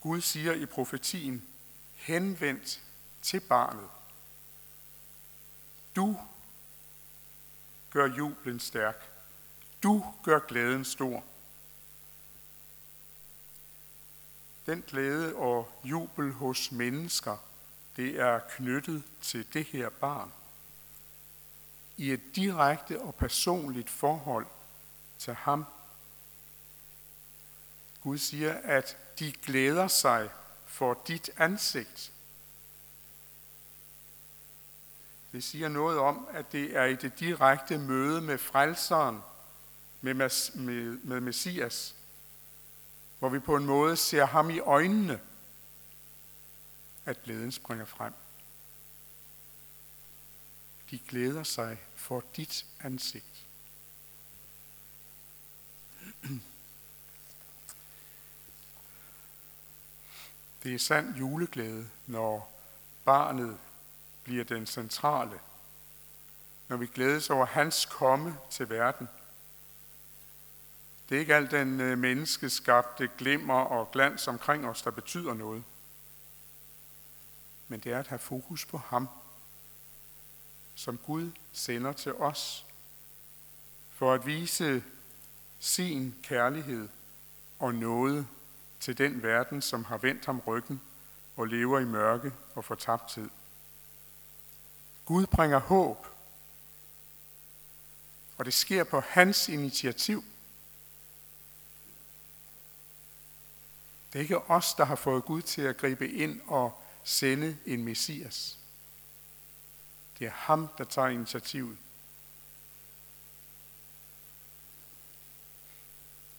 Gud 0.00 0.20
siger 0.20 0.52
i 0.52 0.66
profetien, 0.66 1.48
henvendt 1.94 2.82
til 3.22 3.40
barnet. 3.40 3.88
Du 5.96 6.16
gør 7.90 8.06
jublen 8.06 8.60
stærk. 8.60 9.10
Du 9.82 10.04
gør 10.22 10.38
glæden 10.38 10.84
stor. 10.84 11.24
Den 14.66 14.84
glæde 14.86 15.36
og 15.36 15.80
jubel 15.84 16.32
hos 16.32 16.72
mennesker, 16.72 17.36
det 17.96 18.20
er 18.20 18.38
knyttet 18.38 19.02
til 19.22 19.54
det 19.54 19.64
her 19.64 19.88
barn. 19.88 20.32
I 21.96 22.12
et 22.12 22.36
direkte 22.36 23.00
og 23.00 23.14
personligt 23.14 23.90
forhold 23.90 24.46
til 25.18 25.34
ham. 25.34 25.64
Gud 28.02 28.18
siger, 28.18 28.52
at 28.52 28.96
de 29.18 29.32
glæder 29.32 29.88
sig 29.88 30.30
for 30.66 31.02
dit 31.08 31.30
ansigt. 31.36 32.12
Det 35.32 35.44
siger 35.44 35.68
noget 35.68 35.98
om, 35.98 36.28
at 36.32 36.52
det 36.52 36.76
er 36.76 36.84
i 36.84 36.94
det 36.94 37.20
direkte 37.20 37.78
møde 37.78 38.20
med 38.20 38.38
frelseren, 38.38 39.22
med, 40.00 40.14
med, 40.14 40.98
med 40.98 41.20
Messias, 41.20 41.94
hvor 43.18 43.28
vi 43.28 43.38
på 43.38 43.56
en 43.56 43.66
måde 43.66 43.96
ser 43.96 44.24
ham 44.24 44.50
i 44.50 44.58
øjnene, 44.60 45.20
at 47.04 47.22
glæden 47.22 47.52
springer 47.52 47.84
frem. 47.84 48.12
De 50.90 50.98
glæder 50.98 51.42
sig 51.42 51.78
for 51.96 52.24
dit 52.36 52.66
ansigt. 52.80 53.44
Det 60.62 60.74
er 60.74 60.78
sand 60.78 61.16
juleglæde, 61.16 61.90
når 62.06 62.60
barnet 63.04 63.58
bliver 64.24 64.44
den 64.44 64.66
centrale. 64.66 65.40
Når 66.68 66.76
vi 66.76 66.86
glædes 66.86 67.30
over 67.30 67.46
hans 67.46 67.84
komme 67.84 68.38
til 68.50 68.68
verden. 68.68 69.08
Det 71.08 71.14
er 71.14 71.20
ikke 71.20 71.34
alt 71.34 71.50
den 71.50 71.80
øh, 71.80 71.98
menneskeskabte 71.98 73.10
glimmer 73.18 73.60
og 73.60 73.90
glans 73.92 74.28
omkring 74.28 74.66
os, 74.66 74.82
der 74.82 74.90
betyder 74.90 75.34
noget. 75.34 75.64
Men 77.68 77.80
det 77.80 77.92
er 77.92 77.98
at 77.98 78.06
have 78.06 78.18
fokus 78.18 78.66
på 78.66 78.78
ham, 78.78 79.08
som 80.74 80.98
Gud 80.98 81.30
sender 81.52 81.92
til 81.92 82.14
os, 82.14 82.66
for 83.90 84.14
at 84.14 84.26
vise 84.26 84.84
sin 85.58 86.14
kærlighed 86.22 86.88
og 87.58 87.74
nåde 87.74 88.26
til 88.80 88.98
den 88.98 89.22
verden, 89.22 89.62
som 89.62 89.84
har 89.84 89.98
vendt 89.98 90.26
ham 90.26 90.40
ryggen 90.46 90.80
og 91.36 91.46
lever 91.46 91.80
i 91.80 91.84
mørke 91.84 92.32
og 92.54 92.64
fortabthed. 92.64 93.28
Gud 95.04 95.26
bringer 95.26 95.58
håb, 95.58 96.06
og 98.36 98.44
det 98.44 98.54
sker 98.54 98.84
på 98.84 99.00
hans 99.00 99.48
initiativ. 99.48 100.24
Det 104.12 104.18
er 104.18 104.22
ikke 104.22 104.50
os, 104.50 104.74
der 104.74 104.84
har 104.84 104.96
fået 104.96 105.24
Gud 105.24 105.42
til 105.42 105.62
at 105.62 105.76
gribe 105.76 106.08
ind 106.08 106.40
og 106.46 106.82
sende 107.04 107.58
en 107.66 107.84
messias. 107.84 108.58
Det 110.18 110.26
er 110.26 110.30
ham, 110.30 110.68
der 110.78 110.84
tager 110.84 111.08
initiativet. 111.08 111.76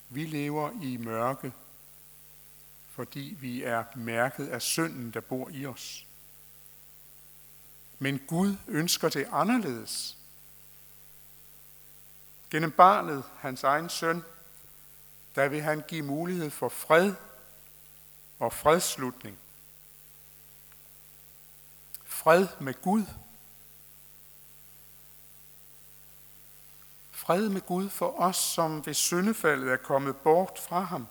Vi 0.10 0.26
lever 0.26 0.72
i 0.82 0.98
mørke, 0.98 1.54
fordi 2.90 3.38
vi 3.40 3.64
er 3.64 3.84
mærket 3.96 4.48
af 4.48 4.62
synden, 4.62 5.12
der 5.12 5.22
bor 5.22 5.50
i 5.50 5.66
os. 5.66 6.08
Men 8.00 8.20
Gud 8.20 8.56
ønsker 8.68 9.10
det 9.10 9.28
anderledes. 9.32 10.18
Gennem 12.50 12.72
barnet, 12.72 13.24
hans 13.40 13.64
egen 13.64 13.90
søn, 13.90 14.24
der 15.36 15.48
vil 15.48 15.62
han 15.62 15.84
give 15.88 16.06
mulighed 16.06 16.50
for 16.50 16.70
fred 16.70 17.14
og 18.40 18.54
fredslutning. 18.54 19.40
Fred 22.06 22.48
med 22.60 22.74
Gud. 22.82 23.04
Fred 27.12 27.50
med 27.50 27.62
Gud 27.62 27.90
for 27.90 28.20
os, 28.20 28.38
som 28.38 28.86
ved 28.86 28.94
syndefaldet 28.94 29.72
er 29.72 29.78
kommet 29.78 30.18
bort 30.18 30.60
fra 30.60 30.80
ham 30.80 31.08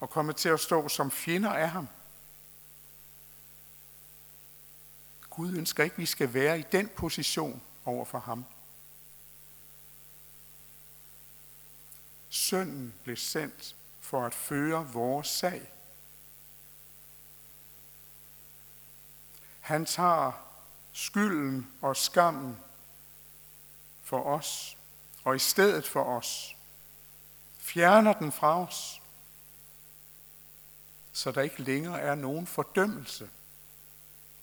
og 0.00 0.10
kommet 0.10 0.36
til 0.36 0.48
at 0.48 0.60
stå 0.60 0.88
som 0.88 1.10
fjender 1.10 1.50
af 1.50 1.70
ham. 1.70 1.88
Gud 5.30 5.52
ønsker 5.56 5.84
ikke, 5.84 5.94
at 5.94 5.98
vi 5.98 6.06
skal 6.06 6.34
være 6.34 6.58
i 6.58 6.64
den 6.72 6.88
position 6.88 7.62
over 7.84 8.04
for 8.04 8.18
ham. 8.18 8.44
Sønnen 12.28 12.94
blev 13.02 13.16
sendt 13.16 13.76
for 14.00 14.26
at 14.26 14.34
føre 14.34 14.92
vores 14.92 15.28
sag. 15.28 15.72
Han 19.68 19.86
tager 19.86 20.32
skylden 20.92 21.72
og 21.80 21.96
skammen 21.96 22.58
for 24.02 24.22
os, 24.22 24.78
og 25.24 25.36
i 25.36 25.38
stedet 25.38 25.88
for 25.88 26.04
os, 26.04 26.56
fjerner 27.58 28.12
den 28.12 28.32
fra 28.32 28.62
os, 28.62 29.02
så 31.12 31.32
der 31.32 31.42
ikke 31.42 31.62
længere 31.62 32.00
er 32.00 32.14
nogen 32.14 32.46
fordømmelse 32.46 33.30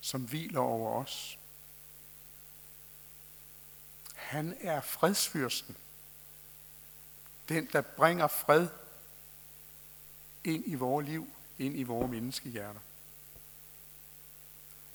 som 0.02 0.22
hviler 0.22 0.60
over 0.60 1.04
os. 1.04 1.40
Han 4.16 4.58
er 4.62 4.82
fredsfyrsten. 4.82 5.78
Den, 7.50 7.70
der 7.74 7.82
bringer 7.82 8.28
fred 8.28 8.68
ind 10.44 10.64
i 10.68 10.76
vores 10.76 11.08
liv, 11.08 11.28
ind 11.60 11.78
i 11.78 11.84
vores 11.84 12.12
menneskehjerter. 12.12 12.80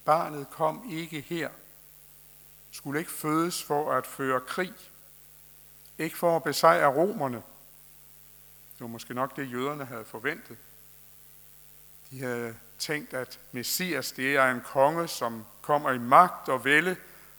Barnet 0.04 0.50
kom 0.50 0.90
ikke 0.90 1.20
her, 1.20 1.50
skulle 2.70 2.98
ikke 2.98 3.10
fødes 3.10 3.62
for 3.62 3.92
at 3.92 4.06
føre 4.06 4.40
krig, 4.40 4.74
ikke 5.98 6.16
for 6.16 6.36
at 6.36 6.42
besejre 6.42 6.94
romerne. 6.94 7.36
Det 8.72 8.80
var 8.80 8.86
måske 8.86 9.14
nok 9.14 9.36
det, 9.36 9.52
jøderne 9.52 9.84
havde 9.84 10.04
forventet. 10.04 10.58
De 12.10 12.20
havde 12.20 12.56
tænkt, 12.78 13.14
at 13.14 13.40
Messias 13.52 14.12
det 14.12 14.36
er 14.36 14.50
en 14.50 14.60
konge, 14.60 15.08
som 15.08 15.44
kommer 15.62 15.90
i 15.90 15.98
magt 15.98 16.48
og 16.48 16.64
vælde 16.64 16.96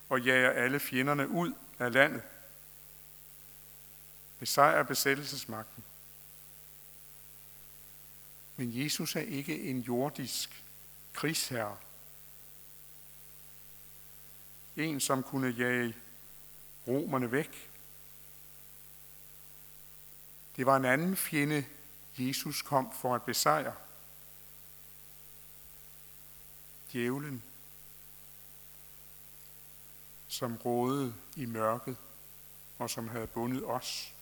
og 0.10 0.22
jager 0.22 0.50
alle 0.52 0.80
fjenderne 0.80 1.30
ud 1.30 1.54
af 1.80 1.94
landet. 1.94 2.22
Besejrer 4.40 4.84
besættelsesmagten. 4.84 5.84
Men 8.56 8.84
Jesus 8.84 9.16
er 9.16 9.22
ikke 9.22 9.62
en 9.62 9.80
jordisk 9.80 10.64
krigsherre. 11.14 11.78
En, 14.78 15.00
som 15.00 15.24
kunne 15.24 15.50
jage 15.50 15.96
romerne 16.88 17.32
væk. 17.32 17.72
Det 20.56 20.66
var 20.66 20.76
en 20.76 20.86
anden 20.86 21.18
fjende, 21.18 21.66
Jesus 22.18 22.62
kom 22.62 22.94
for 23.02 23.16
at 23.16 23.24
besejre. 23.24 23.76
Djævlen, 26.92 27.44
som 30.28 30.56
rådede 30.56 31.16
i 31.36 31.46
mørket 31.46 31.98
og 32.80 32.90
som 32.90 33.08
havde 33.08 33.28
bundet 33.28 33.66
os. 33.66 34.14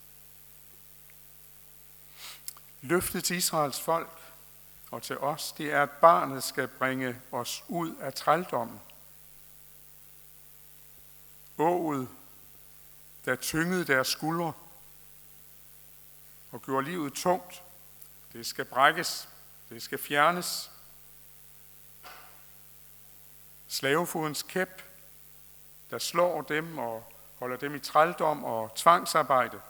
Løftet 2.82 3.24
til 3.24 3.38
Israels 3.38 3.82
folk 3.82 4.20
og 4.92 5.04
til 5.04 5.18
os, 5.18 5.52
det 5.52 5.74
er, 5.74 5.84
at 5.84 5.92
barnet 5.92 6.44
skal 6.44 6.68
bringe 6.68 7.22
os 7.32 7.64
ud 7.68 7.96
af 7.96 8.14
trældommen. 8.14 8.80
Åget, 11.60 12.10
der 13.26 13.36
tyngede 13.36 13.86
deres 13.86 14.08
skuldre 14.08 14.54
og 16.52 16.62
gjorde 16.62 16.86
livet 16.86 17.14
tungt, 17.14 17.64
det 18.34 18.46
skal 18.46 18.66
brækkes, 18.66 19.30
det 19.70 19.84
skal 19.84 19.98
fjernes. 19.98 20.72
Slavefodens 23.68 24.44
kæp, 24.44 24.84
der 25.90 25.98
slår 25.98 26.42
dem 26.42 26.78
og 26.78 27.14
holder 27.40 27.58
dem 27.58 27.76
i 27.76 27.80
trældom 27.80 28.44
og 28.44 28.76
tvangsarbejde, 28.76 29.62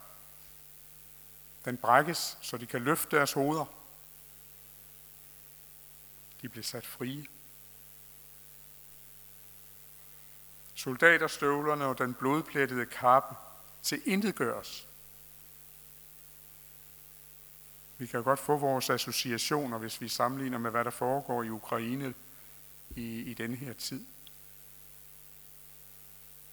den 1.66 1.78
brækkes, 1.78 2.38
så 2.42 2.58
de 2.58 2.66
kan 2.66 2.82
løfte 2.82 3.18
deres 3.18 3.34
hoveder. 3.34 3.66
De 6.42 6.50
bliver 6.50 6.64
sat 6.64 6.86
frie. 6.86 7.28
Soldaterstøvlerne 10.80 11.86
og 11.86 11.98
den 11.98 12.14
blodplettede 12.14 12.86
kappe 12.86 13.36
til 13.84 14.02
intet 14.06 14.36
gøres. 14.36 14.88
Vi 17.98 18.08
kan 18.08 18.24
godt 18.24 18.40
få 18.40 18.58
vores 18.58 18.90
associationer, 18.90 19.78
hvis 19.78 20.02
vi 20.02 20.08
sammenligner 20.08 20.58
med, 20.58 20.72
hvad 20.72 20.86
der 20.86 20.92
foregår 20.92 21.44
i 21.44 21.50
Ukraine 21.50 22.14
i, 22.90 23.22
i 23.22 23.34
denne 23.34 23.56
her 23.56 23.74
tid. 23.74 24.06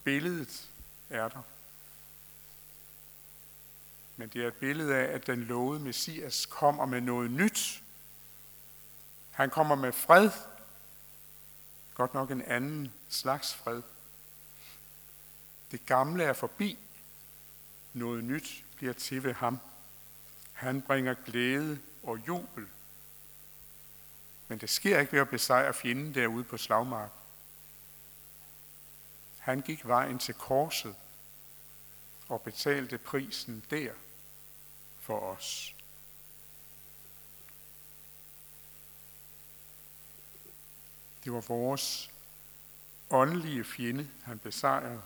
Billedet 0.05 0.69
er 1.11 1.29
der. 1.29 1.43
Men 4.17 4.29
det 4.29 4.43
er 4.43 4.49
et 4.49 4.55
billede 4.55 4.95
af, 4.97 5.15
at 5.15 5.27
den 5.27 5.39
lovede 5.39 5.81
Messias 5.81 6.47
kommer 6.47 6.87
med 6.87 7.01
noget 7.01 7.31
nyt. 7.31 7.83
Han 9.31 9.51
kommer 9.51 9.75
med 9.75 9.93
fred. 9.93 10.31
Godt 11.95 12.15
nok 12.15 12.31
en 12.31 12.43
anden 12.43 12.93
slags 13.09 13.55
fred. 13.55 13.83
Det 15.71 15.87
gamle 15.87 16.25
er 16.25 16.33
forbi. 16.33 16.79
Noget 17.93 18.25
nyt 18.25 18.65
bliver 18.77 18.93
til 18.93 19.25
ved 19.25 19.33
ham. 19.33 19.59
Han 20.53 20.83
bringer 20.83 21.15
glæde 21.15 21.81
og 22.03 22.19
jubel. 22.29 22.67
Men 24.49 24.59
det 24.59 24.71
sker 24.71 25.01
ikke 25.01 25.13
ved 25.13 25.21
at 25.21 25.29
besejre 25.29 25.75
fjenden 25.75 26.15
derude 26.15 26.45
på 26.45 26.57
slagmarken. 26.57 27.19
Han 29.39 29.61
gik 29.61 29.87
vejen 29.87 30.19
til 30.19 30.35
korset 30.35 30.95
og 32.29 32.43
betalte 32.43 32.99
prisen 32.99 33.65
der 33.71 33.93
for 35.01 35.21
os. 35.21 35.75
Det 41.25 41.33
var 41.33 41.41
vores 41.41 42.11
åndelige 43.11 43.65
fjende, 43.65 44.11
han 44.25 44.39
besejrede. 44.39 45.03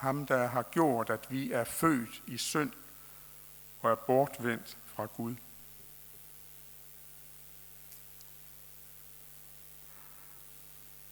Ham, 0.00 0.26
der 0.26 0.46
har 0.46 0.62
gjort, 0.62 1.10
at 1.10 1.30
vi 1.30 1.52
er 1.52 1.64
født 1.64 2.22
i 2.26 2.38
synd 2.38 2.72
og 3.82 3.90
er 3.90 3.94
bortvendt 3.94 4.76
fra 4.86 5.06
Gud. 5.06 5.34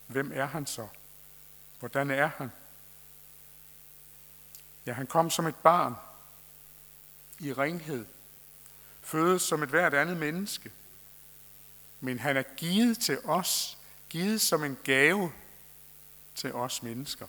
Hvem 0.07 0.33
er 0.35 0.45
han 0.45 0.67
så? 0.67 0.89
Hvordan 1.79 2.11
er 2.11 2.27
han? 2.27 2.51
Ja, 4.87 4.93
han 4.93 5.07
kom 5.07 5.31
som 5.31 5.47
et 5.47 5.57
barn 5.57 5.95
i 7.39 7.53
ringhed, 7.53 8.07
fødes 9.01 9.43
som 9.43 9.63
et 9.63 9.69
hvert 9.69 9.95
andet 9.95 10.17
menneske, 10.17 10.73
men 12.01 12.19
han 12.19 12.37
er 12.37 12.43
givet 12.57 12.99
til 12.99 13.19
os, 13.25 13.79
givet 14.09 14.41
som 14.41 14.65
en 14.65 14.79
gave 14.85 15.33
til 16.35 16.55
os 16.55 16.83
mennesker. 16.83 17.27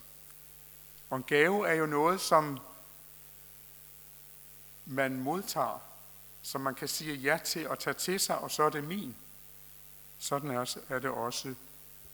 Og 1.10 1.18
en 1.18 1.24
gave 1.24 1.68
er 1.68 1.74
jo 1.74 1.86
noget, 1.86 2.22
som 2.22 2.60
man 4.86 5.20
modtager, 5.20 5.80
som 6.42 6.62
man 6.62 6.76
kan 6.76 6.88
sige 6.88 7.16
ja 7.16 7.40
til 7.46 7.70
og 7.70 7.80
tage 7.80 7.94
til 7.94 8.20
sig, 8.20 8.38
og 8.38 8.52
så 8.52 8.64
er 8.64 8.70
det 8.70 8.84
min. 8.84 9.16
Sådan 10.20 10.50
er 10.90 11.00
det 11.00 11.10
også 11.10 11.56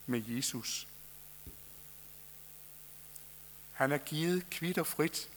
med 0.05 0.23
Jesus. 0.27 0.87
Han 3.73 3.91
er 3.91 3.97
givet 3.97 4.49
kvitt 4.49 4.77
og 4.77 4.87
frit 4.87 5.29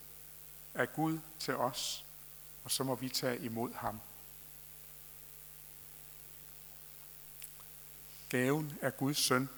af 0.74 0.92
Gud 0.92 1.18
til 1.38 1.56
os, 1.56 2.04
og 2.64 2.70
så 2.70 2.84
må 2.84 2.94
vi 2.94 3.08
tage 3.08 3.38
imod 3.38 3.74
ham. 3.74 4.00
Gaven 8.28 8.78
er 8.82 8.90
Guds 8.90 9.18
søn. 9.18 9.48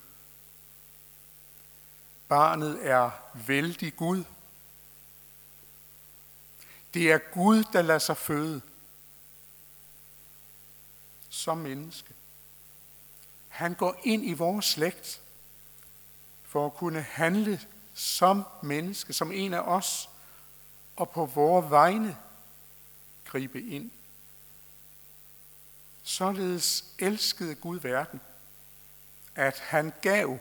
Barnet 2.31 2.87
er 2.87 3.11
vældig 3.35 3.97
Gud. 3.97 4.25
Det 6.95 7.13
er 7.13 7.19
Gud, 7.19 7.65
der 7.73 7.83
lader 7.83 7.99
sig 7.99 8.17
føde 8.17 8.61
som 11.29 11.59
menneske. 11.59 12.15
Han 13.49 13.75
går 13.75 14.01
ind 14.03 14.25
i 14.25 14.33
vores 14.33 14.65
slægt 14.65 15.21
for 16.43 16.67
at 16.67 16.75
kunne 16.75 17.03
handle 17.03 17.61
som 17.95 18.45
menneske, 18.63 19.13
som 19.13 19.33
en 19.33 19.55
af 19.55 19.61
os, 19.61 20.11
og 20.97 21.11
på 21.11 21.27
vores 21.27 21.71
vegne 21.71 22.19
gribe 23.25 23.63
ind. 23.63 23.91
Således 26.03 26.85
elskede 26.99 27.55
Gud 27.55 27.79
verden, 27.79 28.21
at 29.35 29.59
han 29.59 29.93
gav, 30.03 30.39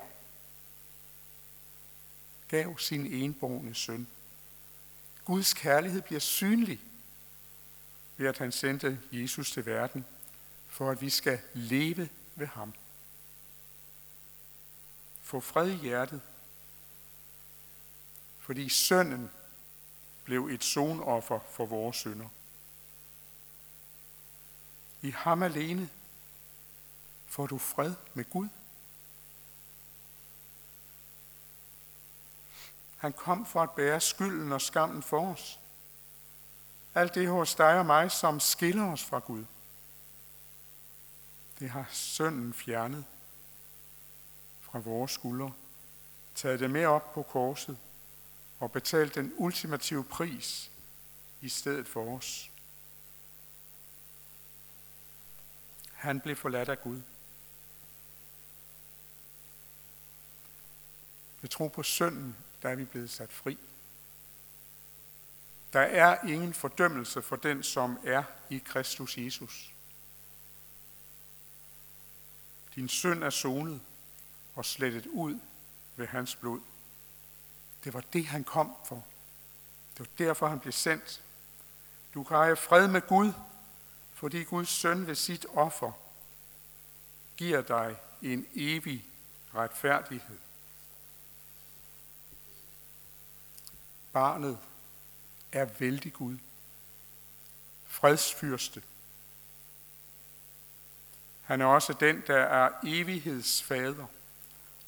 gav 2.50 2.78
sin 2.78 3.06
enborgne 3.06 3.76
søn. 3.76 4.08
Guds 5.26 5.54
kærlighed 5.54 6.02
bliver 6.02 6.20
synlig 6.20 6.82
ved, 8.18 8.28
at 8.28 8.38
han 8.38 8.52
sendte 8.52 9.02
Jesus 9.12 9.52
til 9.52 9.66
verden, 9.66 10.06
for 10.68 10.92
at 10.92 11.02
vi 11.02 11.10
skal 11.10 11.40
leve 11.54 12.10
ved 12.36 12.48
ham. 12.48 12.74
Få 15.22 15.40
fred 15.40 15.70
i 15.70 15.76
hjertet, 15.76 16.22
fordi 18.40 18.70
sønnen 18.70 19.30
blev 20.24 20.46
et 20.48 20.64
sonoffer 20.64 21.40
for 21.52 21.66
vores 21.66 21.98
synder. 21.98 22.28
I 25.02 25.12
ham 25.12 25.44
alene 25.44 25.90
får 27.28 27.48
du 27.48 27.58
fred 27.58 27.94
med 28.14 28.26
Gud. 28.30 28.48
Han 33.00 33.14
kom 33.14 33.46
for 33.46 33.62
at 33.62 33.72
bære 33.72 34.02
skylden 34.02 34.52
og 34.52 34.62
skammen 34.62 35.04
for 35.04 35.32
os. 35.32 35.60
Alt 36.96 37.16
det 37.16 37.28
hos 37.28 37.56
dig 37.56 37.80
og 37.80 37.86
mig, 37.86 38.12
som 38.12 38.40
skiller 38.40 38.92
os 38.92 39.04
fra 39.04 39.20
Gud. 39.20 39.46
Det 41.60 41.70
har 41.70 41.86
sønnen 41.92 42.54
fjernet 42.54 43.06
fra 44.62 44.80
vores 44.80 45.12
skuldre, 45.12 45.54
taget 46.36 46.60
det 46.60 46.70
med 46.70 46.86
op 46.86 47.14
på 47.14 47.24
korset 47.24 47.78
og 48.60 48.72
betalt 48.72 49.16
den 49.16 49.34
ultimative 49.38 50.04
pris 50.04 50.72
i 51.42 51.50
stedet 51.50 51.88
for 51.88 52.18
os. 52.18 52.52
Han 55.94 56.20
blev 56.20 56.36
forladt 56.36 56.70
af 56.70 56.82
Gud. 56.82 57.02
Ved 61.42 61.50
tro 61.50 61.68
på 61.68 61.84
sønden, 61.84 62.36
der 62.62 62.70
er 62.70 62.76
vi 62.76 62.86
blevet 62.86 63.10
sat 63.10 63.34
fri. 63.34 63.58
Der 65.74 65.80
er 65.80 66.28
ingen 66.28 66.54
fordømmelse 66.54 67.22
for 67.22 67.36
den, 67.36 67.64
som 67.64 68.00
er 68.04 68.24
i 68.50 68.58
Kristus 68.58 69.18
Jesus. 69.18 69.74
Din 72.76 72.88
synd 72.88 73.24
er 73.24 73.30
sonet 73.30 73.82
og 74.56 74.66
slettet 74.66 75.06
ud 75.06 75.40
ved 75.96 76.08
hans 76.08 76.36
blod. 76.36 76.60
Det 77.84 77.94
var 77.94 78.02
det, 78.14 78.26
han 78.26 78.44
kom 78.44 78.76
for. 78.86 79.06
Det 79.98 80.00
var 80.00 80.26
derfor, 80.26 80.48
han 80.48 80.60
blev 80.60 80.74
sendt. 80.74 81.22
Du 82.14 82.24
kan 82.24 82.38
have 82.38 82.56
fred 82.56 82.88
med 82.88 83.02
Gud, 83.02 83.34
fordi 84.14 84.44
Guds 84.44 84.70
søn 84.70 85.08
ved 85.08 85.16
sit 85.16 85.46
offer 85.50 85.92
giver 87.38 87.62
dig 87.62 87.98
en 88.22 88.48
evig 88.56 89.06
retfærdighed. 89.56 90.38
Barnet 94.14 94.60
er 95.52 95.66
vældig 95.66 96.14
Gud. 96.14 96.38
Fredsfyrste. 97.86 98.84
Han 101.42 101.62
er 101.62 101.66
også 101.66 101.94
den, 101.94 102.24
der 102.28 102.38
er 102.38 102.70
evighedsfader 102.84 104.06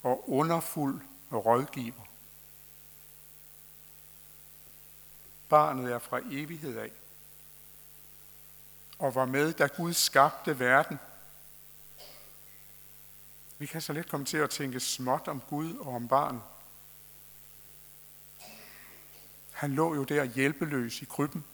og 0.04 0.30
underfuld 0.30 1.02
rådgiver. 1.32 2.08
Barnet 5.50 5.92
er 5.92 6.00
fra 6.00 6.20
evighed 6.32 6.78
af 6.78 6.92
og 9.00 9.16
var 9.16 9.26
med, 9.26 9.54
da 9.54 9.68
Gud 9.68 9.94
skabte 9.94 10.60
verden. 10.60 11.00
Vi 13.58 13.66
kan 13.66 13.82
så 13.82 13.94
let 13.94 14.10
komme 14.10 14.26
til 14.26 14.38
at 14.38 14.50
tænke 14.50 14.80
småt 14.80 15.28
om 15.28 15.42
Gud 15.50 15.76
og 15.76 15.96
om 15.96 16.08
barnet. 16.08 16.42
Han 19.62 19.74
lå 19.74 19.96
jo 19.96 20.04
der 20.04 20.24
hjælpeløs 20.24 21.02
i 21.02 21.06
krybben. 21.06 21.46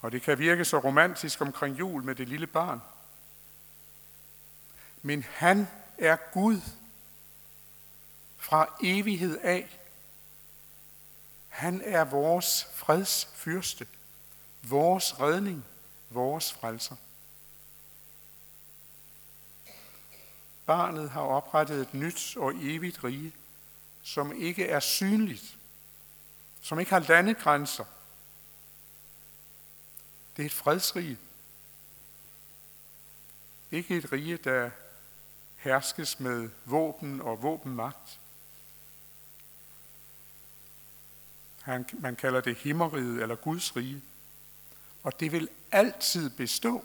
Og 0.00 0.12
det 0.12 0.22
kan 0.22 0.38
virke 0.38 0.64
så 0.64 0.78
romantisk 0.78 1.40
omkring 1.40 1.78
jul 1.78 2.04
med 2.04 2.14
det 2.14 2.28
lille 2.28 2.46
barn. 2.46 2.82
Men 5.02 5.22
han 5.22 5.68
er 5.98 6.16
Gud 6.32 6.60
fra 8.36 8.76
evighed 8.82 9.38
af. 9.38 9.80
Han 11.48 11.82
er 11.84 12.04
vores 12.04 12.68
fredsfyrste, 12.74 13.86
vores 14.62 15.20
redning, 15.20 15.64
vores 16.10 16.52
frelser. 16.52 16.96
Barnet 20.66 21.10
har 21.10 21.22
oprettet 21.22 21.80
et 21.80 21.94
nyt 21.94 22.36
og 22.36 22.52
evigt 22.54 23.04
rige, 23.04 23.32
som 24.02 24.32
ikke 24.32 24.66
er 24.66 24.80
synligt, 24.80 25.56
som 26.60 26.80
ikke 26.80 26.92
har 26.92 26.98
landegrænser. 26.98 27.84
Det 30.36 30.42
er 30.42 30.46
et 30.46 30.52
fredsrige. 30.52 31.18
Ikke 33.70 33.96
et 33.96 34.12
rige, 34.12 34.36
der 34.36 34.70
herskes 35.56 36.20
med 36.20 36.50
våben 36.64 37.20
og 37.20 37.42
våbenmagt. 37.42 38.20
Man 41.92 42.16
kalder 42.18 42.40
det 42.40 42.56
himmeriget 42.56 43.22
eller 43.22 43.34
Guds 43.34 43.76
rige. 43.76 44.02
Og 45.02 45.20
det 45.20 45.32
vil 45.32 45.48
altid 45.70 46.30
bestå. 46.30 46.84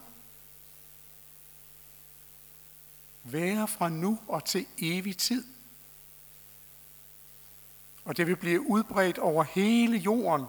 Være 3.24 3.68
fra 3.68 3.90
nu 3.90 4.20
og 4.28 4.46
til 4.46 4.68
evig 4.78 5.18
tid. 5.18 5.55
Og 8.06 8.18
det 8.18 8.28
vil 8.28 8.36
blive 8.36 8.70
udbredt 8.70 9.18
over 9.18 9.44
hele 9.44 9.98
jorden 9.98 10.46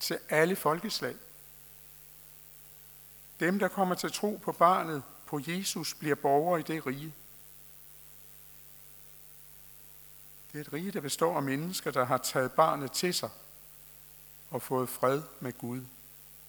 til 0.00 0.18
alle 0.28 0.56
folkeslag. 0.56 1.14
Dem, 3.40 3.58
der 3.58 3.68
kommer 3.68 3.94
til 3.94 4.12
tro 4.12 4.40
på 4.42 4.52
barnet, 4.52 5.02
på 5.26 5.40
Jesus, 5.46 5.94
bliver 5.94 6.14
borgere 6.14 6.60
i 6.60 6.62
det 6.62 6.86
rige. 6.86 7.14
Det 10.52 10.58
er 10.58 10.64
et 10.64 10.72
rige, 10.72 10.90
der 10.90 11.00
består 11.00 11.36
af 11.36 11.42
mennesker, 11.42 11.90
der 11.90 12.04
har 12.04 12.18
taget 12.18 12.52
barnet 12.52 12.92
til 12.92 13.14
sig 13.14 13.30
og 14.50 14.62
fået 14.62 14.88
fred 14.88 15.22
med 15.40 15.52
Gud 15.52 15.80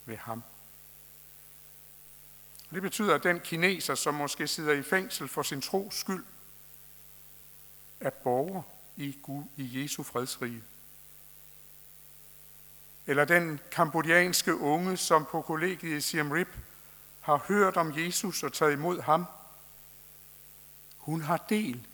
ved 0.06 0.18
ham. 0.18 0.44
Og 2.70 2.76
det 2.76 2.82
betyder, 2.82 3.16
at 3.16 3.24
den 3.24 3.40
kineser, 3.40 3.96
som 3.96 4.14
måske 4.14 4.48
sidder 4.48 4.74
i 4.74 4.84
fængsel 4.84 5.28
for 5.28 5.44
sin 5.44 5.62
tros 5.62 5.96
skyld, 5.96 6.26
er 8.00 8.10
borger 8.10 8.73
i, 8.96 9.20
Gud, 9.22 9.44
i 9.58 9.82
Jesu 9.82 10.04
fredsrige. 10.04 10.64
Eller 13.08 13.26
den 13.26 13.60
kambodjanske 13.72 14.56
unge, 14.56 14.98
som 14.98 15.26
på 15.26 15.42
kollegiet 15.42 15.98
i 15.98 16.02
Siem 16.02 16.32
Reap 16.32 16.48
har 17.22 17.38
hørt 17.48 17.78
om 17.78 17.98
Jesus 17.98 18.44
og 18.44 18.54
taget 18.54 18.74
imod 18.74 19.02
ham. 19.02 19.26
Hun 20.98 21.22
har 21.22 21.38
del 21.50 21.88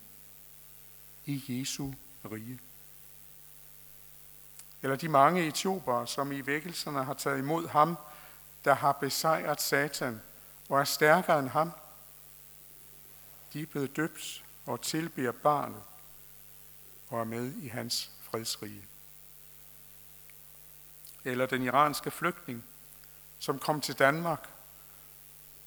i 1.26 1.44
Jesu 1.48 1.92
rige. 2.32 2.60
Eller 4.82 4.96
de 4.96 5.10
mange 5.10 5.48
etiopere, 5.48 6.08
som 6.08 6.32
i 6.32 6.42
vækkelserne 6.42 7.04
har 7.04 7.14
taget 7.14 7.40
imod 7.40 7.68
ham, 7.68 7.98
der 8.66 8.74
har 8.74 8.92
besejret 8.92 9.62
Satan 9.62 10.22
og 10.70 10.80
er 10.80 10.84
stærkere 10.84 11.40
end 11.40 11.50
ham. 11.50 11.72
De 13.54 13.62
er 13.62 13.66
blevet 13.66 13.96
døbt 13.96 14.44
og 14.66 14.82
tilbeder 14.82 15.32
barnet 15.32 15.82
og 17.10 17.20
er 17.20 17.24
med 17.24 17.54
i 17.54 17.68
hans 17.68 18.12
fredsrige. 18.22 18.88
Eller 21.24 21.46
den 21.46 21.64
iranske 21.64 22.12
flygtning, 22.12 22.66
som 23.40 23.60
kom 23.60 23.82
til 23.82 23.96
Danmark 24.00 24.50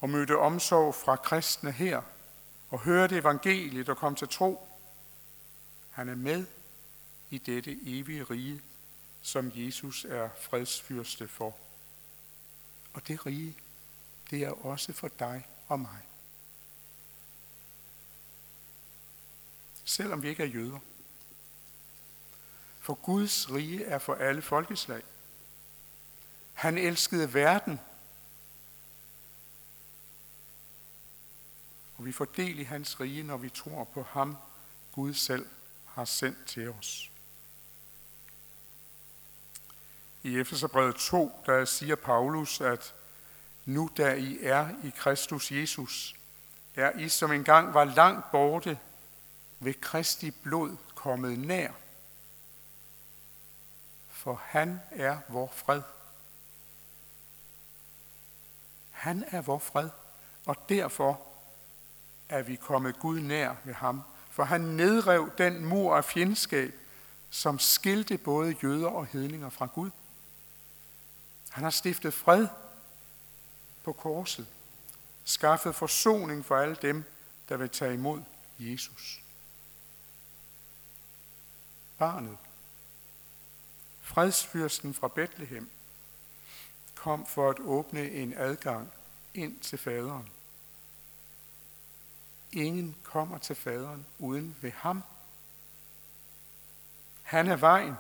og 0.00 0.11
mødte 0.11 0.38
omsorg 0.38 0.94
fra 0.94 1.16
kristne 1.16 1.72
her 1.72 2.02
og 2.70 2.81
hørte 2.81 3.18
evangeliet 3.18 3.88
og 3.88 3.96
kom 3.96 4.14
til 4.14 4.28
tro. 4.28 4.68
Han 5.90 6.09
er 6.09 6.14
med 6.14 6.46
i 7.31 7.38
dette 7.38 7.78
evige 7.83 8.24
rige, 8.24 8.62
som 9.22 9.52
Jesus 9.55 10.05
er 10.05 10.28
fredsfyrste 10.40 11.28
for. 11.28 11.57
Og 12.92 13.09
det 13.09 13.26
rige, 13.26 13.57
det 14.31 14.42
er 14.42 14.66
også 14.66 14.92
for 14.92 15.09
dig 15.09 15.48
og 15.68 15.81
mig. 15.81 16.02
Selvom 19.85 20.22
vi 20.22 20.28
ikke 20.28 20.42
er 20.42 20.46
jøder. 20.46 20.78
For 22.82 22.94
Guds 22.94 23.52
rige 23.52 23.84
er 23.84 23.98
for 23.98 24.14
alle 24.14 24.42
folkeslag. 24.42 25.02
Han 26.52 26.78
elskede 26.78 27.34
verden 27.34 27.80
Og 32.02 32.06
vi 32.06 32.12
får 32.12 32.24
del 32.24 32.58
i 32.58 32.62
hans 32.62 33.00
rige, 33.00 33.22
når 33.22 33.36
vi 33.36 33.48
tror 33.48 33.84
på 33.84 34.02
ham, 34.02 34.36
Gud 34.92 35.14
selv 35.14 35.46
har 35.86 36.04
sendt 36.04 36.46
til 36.46 36.70
os. 36.70 37.10
I 40.22 40.38
Efeserbrevet 40.38 40.96
2, 40.96 41.42
der 41.46 41.64
siger 41.64 41.96
Paulus, 41.96 42.60
at 42.60 42.94
nu 43.64 43.90
da 43.96 44.14
I 44.14 44.38
er 44.42 44.68
i 44.84 44.92
Kristus 44.96 45.52
Jesus, 45.52 46.16
er 46.74 46.98
I 46.98 47.08
som 47.08 47.32
engang 47.32 47.74
var 47.74 47.84
langt 47.84 48.30
borte 48.30 48.78
ved 49.60 49.74
Kristi 49.74 50.30
blod 50.30 50.76
kommet 50.94 51.38
nær. 51.38 51.72
For 54.22 54.40
han 54.44 54.80
er 54.90 55.18
vor 55.28 55.52
fred. 55.54 55.82
Han 58.90 59.24
er 59.26 59.40
vor 59.40 59.58
fred, 59.58 59.90
og 60.46 60.56
derfor 60.68 61.20
er 62.28 62.42
vi 62.42 62.56
kommet 62.56 62.98
Gud 62.98 63.20
nær 63.20 63.54
ved 63.64 63.74
ham, 63.74 64.02
for 64.30 64.44
han 64.44 64.61
nedrev 64.61 65.30
den 65.38 65.64
mur 65.64 65.96
af 65.96 66.04
fjendskab, 66.04 66.74
som 67.30 67.58
skilte 67.58 68.18
både 68.18 68.56
jøder 68.62 68.88
og 68.88 69.06
hedninger 69.06 69.50
fra 69.50 69.66
Gud. 69.66 69.90
Han 71.50 71.64
har 71.64 71.70
stiftet 71.70 72.14
fred 72.14 72.48
på 73.85 73.92
korset, 73.92 74.46
skaffet 75.24 75.74
forsoning 75.74 76.44
for 76.44 76.56
alle 76.56 76.76
dem, 76.82 77.04
der 77.48 77.56
vil 77.56 77.70
tage 77.70 77.94
imod 77.94 78.22
Jesus. 78.58 79.22
Barnet, 81.98 82.38
fredsfyrsten 84.02 84.94
fra 84.94 85.08
Bethlehem, 85.08 85.70
kom 86.94 87.26
for 87.26 87.50
at 87.50 87.60
åbne 87.60 88.10
en 88.10 88.34
adgang 88.36 88.92
ind 89.34 89.60
til 89.60 89.78
faderen. 89.78 90.28
Ingen 92.52 92.96
kommer 93.02 93.38
til 93.38 93.56
faderen 93.56 94.06
uden 94.18 94.56
ved 94.60 94.70
ham. 94.70 95.02
Han 97.22 97.48
er 97.48 97.56
vejen. 97.56 97.94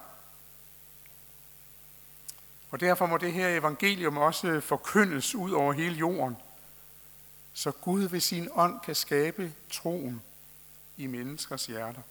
Og 2.70 2.80
derfor 2.80 3.06
må 3.06 3.16
det 3.16 3.32
her 3.32 3.48
evangelium 3.48 4.16
også 4.16 4.60
forkyndes 4.60 5.34
ud 5.34 5.50
over 5.50 5.72
hele 5.72 5.96
jorden, 5.96 6.36
så 7.52 7.70
Gud 7.70 8.02
ved 8.02 8.20
sin 8.20 8.48
ånd 8.52 8.80
kan 8.80 8.94
skabe 8.94 9.54
troen 9.70 10.22
i 10.96 11.06
menneskers 11.06 11.66
hjerter. 11.66 12.02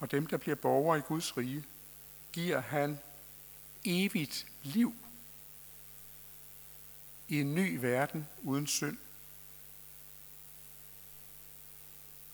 Og 0.00 0.10
dem, 0.10 0.26
der 0.26 0.36
bliver 0.36 0.56
borgere 0.56 0.98
i 0.98 1.02
Guds 1.02 1.36
rige, 1.36 1.64
giver 2.32 2.60
han 2.60 2.98
evigt 3.84 4.46
liv 4.62 4.94
i 7.28 7.40
en 7.40 7.54
ny 7.54 7.78
verden 7.80 8.28
uden 8.42 8.66
synd. 8.66 8.98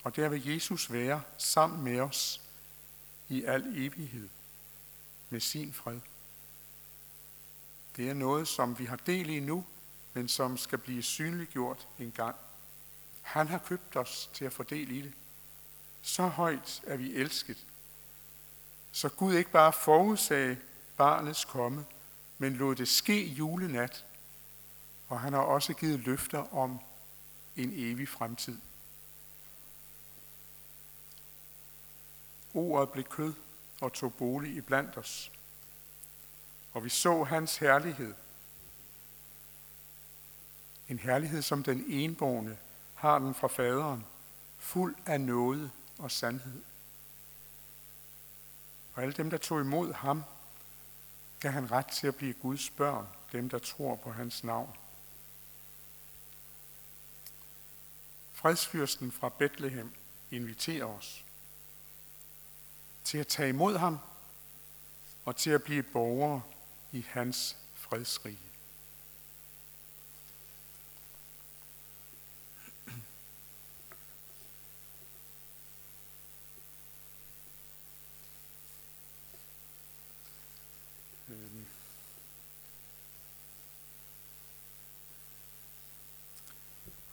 Og 0.02 0.16
der 0.16 0.28
vil 0.28 0.46
Jesus 0.46 0.92
være 0.92 1.22
sammen 1.38 1.82
med 1.84 2.00
os 2.00 2.40
i 3.28 3.44
al 3.44 3.86
evighed 3.86 4.28
med 5.30 5.40
sin 5.40 5.72
fred. 5.72 6.00
Det 7.96 8.10
er 8.10 8.14
noget, 8.14 8.48
som 8.48 8.78
vi 8.78 8.84
har 8.84 8.96
del 8.96 9.30
i 9.30 9.40
nu, 9.40 9.66
men 10.14 10.28
som 10.28 10.56
skal 10.56 10.78
blive 10.78 11.02
synliggjort 11.02 11.88
en 11.98 12.12
gang. 12.12 12.36
Han 13.22 13.48
har 13.48 13.58
købt 13.58 13.96
os 13.96 14.30
til 14.34 14.44
at 14.44 14.52
få 14.52 14.62
del 14.62 14.90
i 14.90 15.02
det. 15.02 15.12
Så 16.02 16.26
højt 16.26 16.82
er 16.86 16.96
vi 16.96 17.14
elsket. 17.14 17.66
Så 18.92 19.08
Gud 19.08 19.34
ikke 19.34 19.50
bare 19.50 19.72
forudsagde 19.72 20.58
barnets 20.96 21.44
komme, 21.44 21.84
men 22.38 22.52
lod 22.52 22.76
det 22.76 22.88
ske 22.88 23.24
julenat, 23.24 24.04
og 25.08 25.20
han 25.20 25.32
har 25.32 25.40
også 25.40 25.72
givet 25.72 26.00
løfter 26.00 26.54
om 26.54 26.80
en 27.56 27.72
evig 27.74 28.08
fremtid. 28.08 28.58
Ordet 32.54 32.90
blev 32.90 33.04
kød 33.04 33.34
og 33.80 33.92
tog 33.92 34.14
bolig 34.14 34.56
i 34.56 34.60
blandt 34.60 34.96
os, 34.96 35.32
og 36.72 36.84
vi 36.84 36.88
så 36.88 37.24
hans 37.24 37.56
herlighed. 37.56 38.14
En 40.88 40.98
herlighed, 40.98 41.42
som 41.42 41.62
den 41.62 41.84
enborne 41.88 42.58
har 42.94 43.18
den 43.18 43.34
fra 43.34 43.48
faderen, 43.48 44.06
fuld 44.58 44.96
af 45.06 45.20
nåde 45.20 45.70
og 46.02 46.10
sandhed. 46.10 46.62
Og 48.94 49.02
alle 49.02 49.14
dem, 49.14 49.30
der 49.30 49.38
tog 49.38 49.60
imod 49.60 49.92
ham, 49.92 50.24
gav 51.40 51.52
han 51.52 51.70
ret 51.70 51.86
til 51.86 52.06
at 52.06 52.16
blive 52.16 52.32
Guds 52.32 52.70
børn, 52.70 53.06
dem 53.32 53.48
der 53.48 53.58
tror 53.58 53.96
på 53.96 54.12
hans 54.12 54.44
navn. 54.44 54.76
Fredsfyrsten 58.32 59.12
fra 59.12 59.28
Bethlehem 59.28 59.92
inviterer 60.30 60.84
os 60.84 61.24
til 63.04 63.18
at 63.18 63.26
tage 63.26 63.48
imod 63.48 63.76
ham 63.76 63.98
og 65.24 65.36
til 65.36 65.50
at 65.50 65.62
blive 65.62 65.82
borgere 65.82 66.42
i 66.92 67.06
hans 67.08 67.56
fredsrige. 67.74 68.51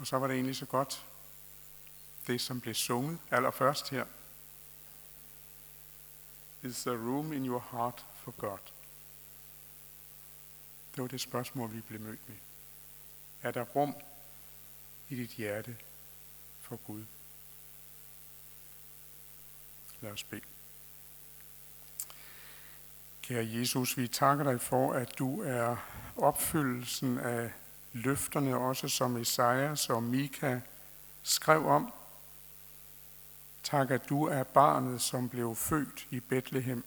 Så 0.10 0.20
var 0.20 0.28
det 0.28 0.34
egentlig 0.34 0.56
så 0.56 0.66
godt, 0.66 1.06
det 2.28 2.42
som 2.42 2.62
blev 2.62 2.74
sunget 2.74 3.20
allerførst 3.32 3.90
her. 3.90 4.06
Is 6.64 6.82
there 6.82 6.98
room 6.98 7.34
in 7.34 7.46
your 7.46 7.64
heart 7.72 8.06
for 8.16 8.32
God? 8.32 8.60
Det 10.96 11.02
var 11.02 11.08
det 11.08 11.22
spørgsmål, 11.22 11.74
vi 11.74 11.82
blev 11.82 12.02
mødt 12.02 12.30
med. 12.30 12.38
Er 13.42 13.52
der 13.52 13.64
rum 13.64 13.96
i 15.10 15.16
dit 15.16 15.30
hjerte 15.30 15.78
for 16.62 16.76
Gud? 16.76 17.06
Lad 20.02 20.12
os 20.12 20.24
bede. 20.24 20.42
Kære 23.22 23.48
Jesus, 23.48 23.98
vi 23.98 24.08
takker 24.08 24.44
dig 24.44 24.62
for, 24.62 24.94
at 24.94 25.20
du 25.20 25.42
er 25.42 25.76
opfyldelsen 26.18 27.18
af 27.18 27.52
løfterne, 27.94 28.58
også 28.58 28.88
som 28.88 29.18
Esajas 29.18 29.90
og 29.90 30.04
Mika 30.04 30.60
skrev 31.24 31.68
om. 31.68 31.94
Tak, 33.64 33.92
at 33.92 34.10
du 34.10 34.24
er 34.24 34.44
barnet, 34.44 35.02
som 35.02 35.30
blev 35.30 35.56
født 35.56 36.08
i 36.10 36.20
Bethlehem. 36.20 36.84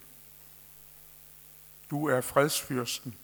Du 1.91 2.09
er 2.09 2.21
fredsfyrsten. 2.21 3.15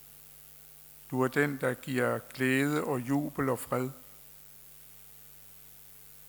Du 1.10 1.22
er 1.22 1.28
den, 1.28 1.60
der 1.60 1.74
giver 1.74 2.18
glæde 2.18 2.84
og 2.84 3.00
jubel 3.00 3.48
og 3.48 3.58
fred. 3.58 3.90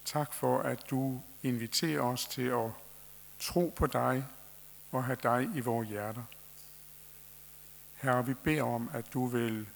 Tak 0.05 0.33
for, 0.33 0.59
at 0.59 0.89
du 0.89 1.21
inviterer 1.43 2.01
os 2.01 2.25
til 2.25 2.45
at 2.47 2.71
tro 3.39 3.73
på 3.75 3.87
dig 3.87 4.25
og 4.91 5.03
have 5.03 5.17
dig 5.23 5.49
i 5.55 5.59
vores 5.59 5.89
hjerter. 5.89 6.23
Herre, 7.93 8.25
vi 8.25 8.33
beder 8.33 8.63
om, 8.63 8.89
at 8.93 9.13
du 9.13 9.27
vil 9.27 9.67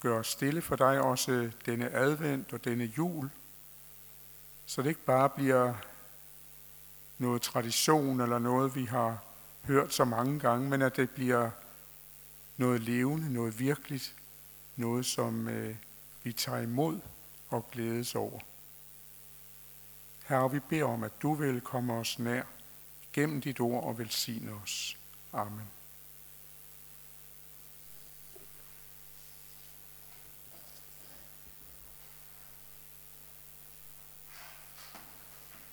gøre 0.00 0.24
stille 0.24 0.62
for 0.62 0.76
dig 0.76 1.00
også 1.00 1.50
denne 1.66 1.90
advent 1.90 2.52
og 2.52 2.64
denne 2.64 2.84
jul, 2.84 3.30
så 4.66 4.82
det 4.82 4.88
ikke 4.88 5.04
bare 5.04 5.30
bliver 5.30 5.74
noget 7.18 7.42
tradition 7.42 8.20
eller 8.20 8.38
noget, 8.38 8.74
vi 8.74 8.84
har 8.84 9.24
hørt 9.62 9.94
så 9.94 10.04
mange 10.04 10.40
gange, 10.40 10.70
men 10.70 10.82
at 10.82 10.96
det 10.96 11.10
bliver 11.10 11.50
noget 12.56 12.80
levende, 12.80 13.32
noget 13.32 13.58
virkeligt, 13.58 14.14
noget 14.76 15.06
som 15.06 15.48
øh, 15.48 15.76
vi 16.22 16.32
tager 16.32 16.62
imod 16.62 17.00
og 17.48 17.70
glædes 17.70 18.14
over. 18.14 18.40
Herre, 20.24 20.52
vi 20.52 20.60
beder 20.60 20.84
om, 20.84 21.04
at 21.04 21.12
du 21.22 21.34
vil 21.34 21.60
komme 21.60 21.92
os 21.92 22.18
nær 22.18 22.42
gennem 23.12 23.40
dit 23.40 23.60
ord 23.60 23.84
og 23.84 23.98
velsigne 23.98 24.52
os. 24.52 24.98
Amen. 25.32 25.77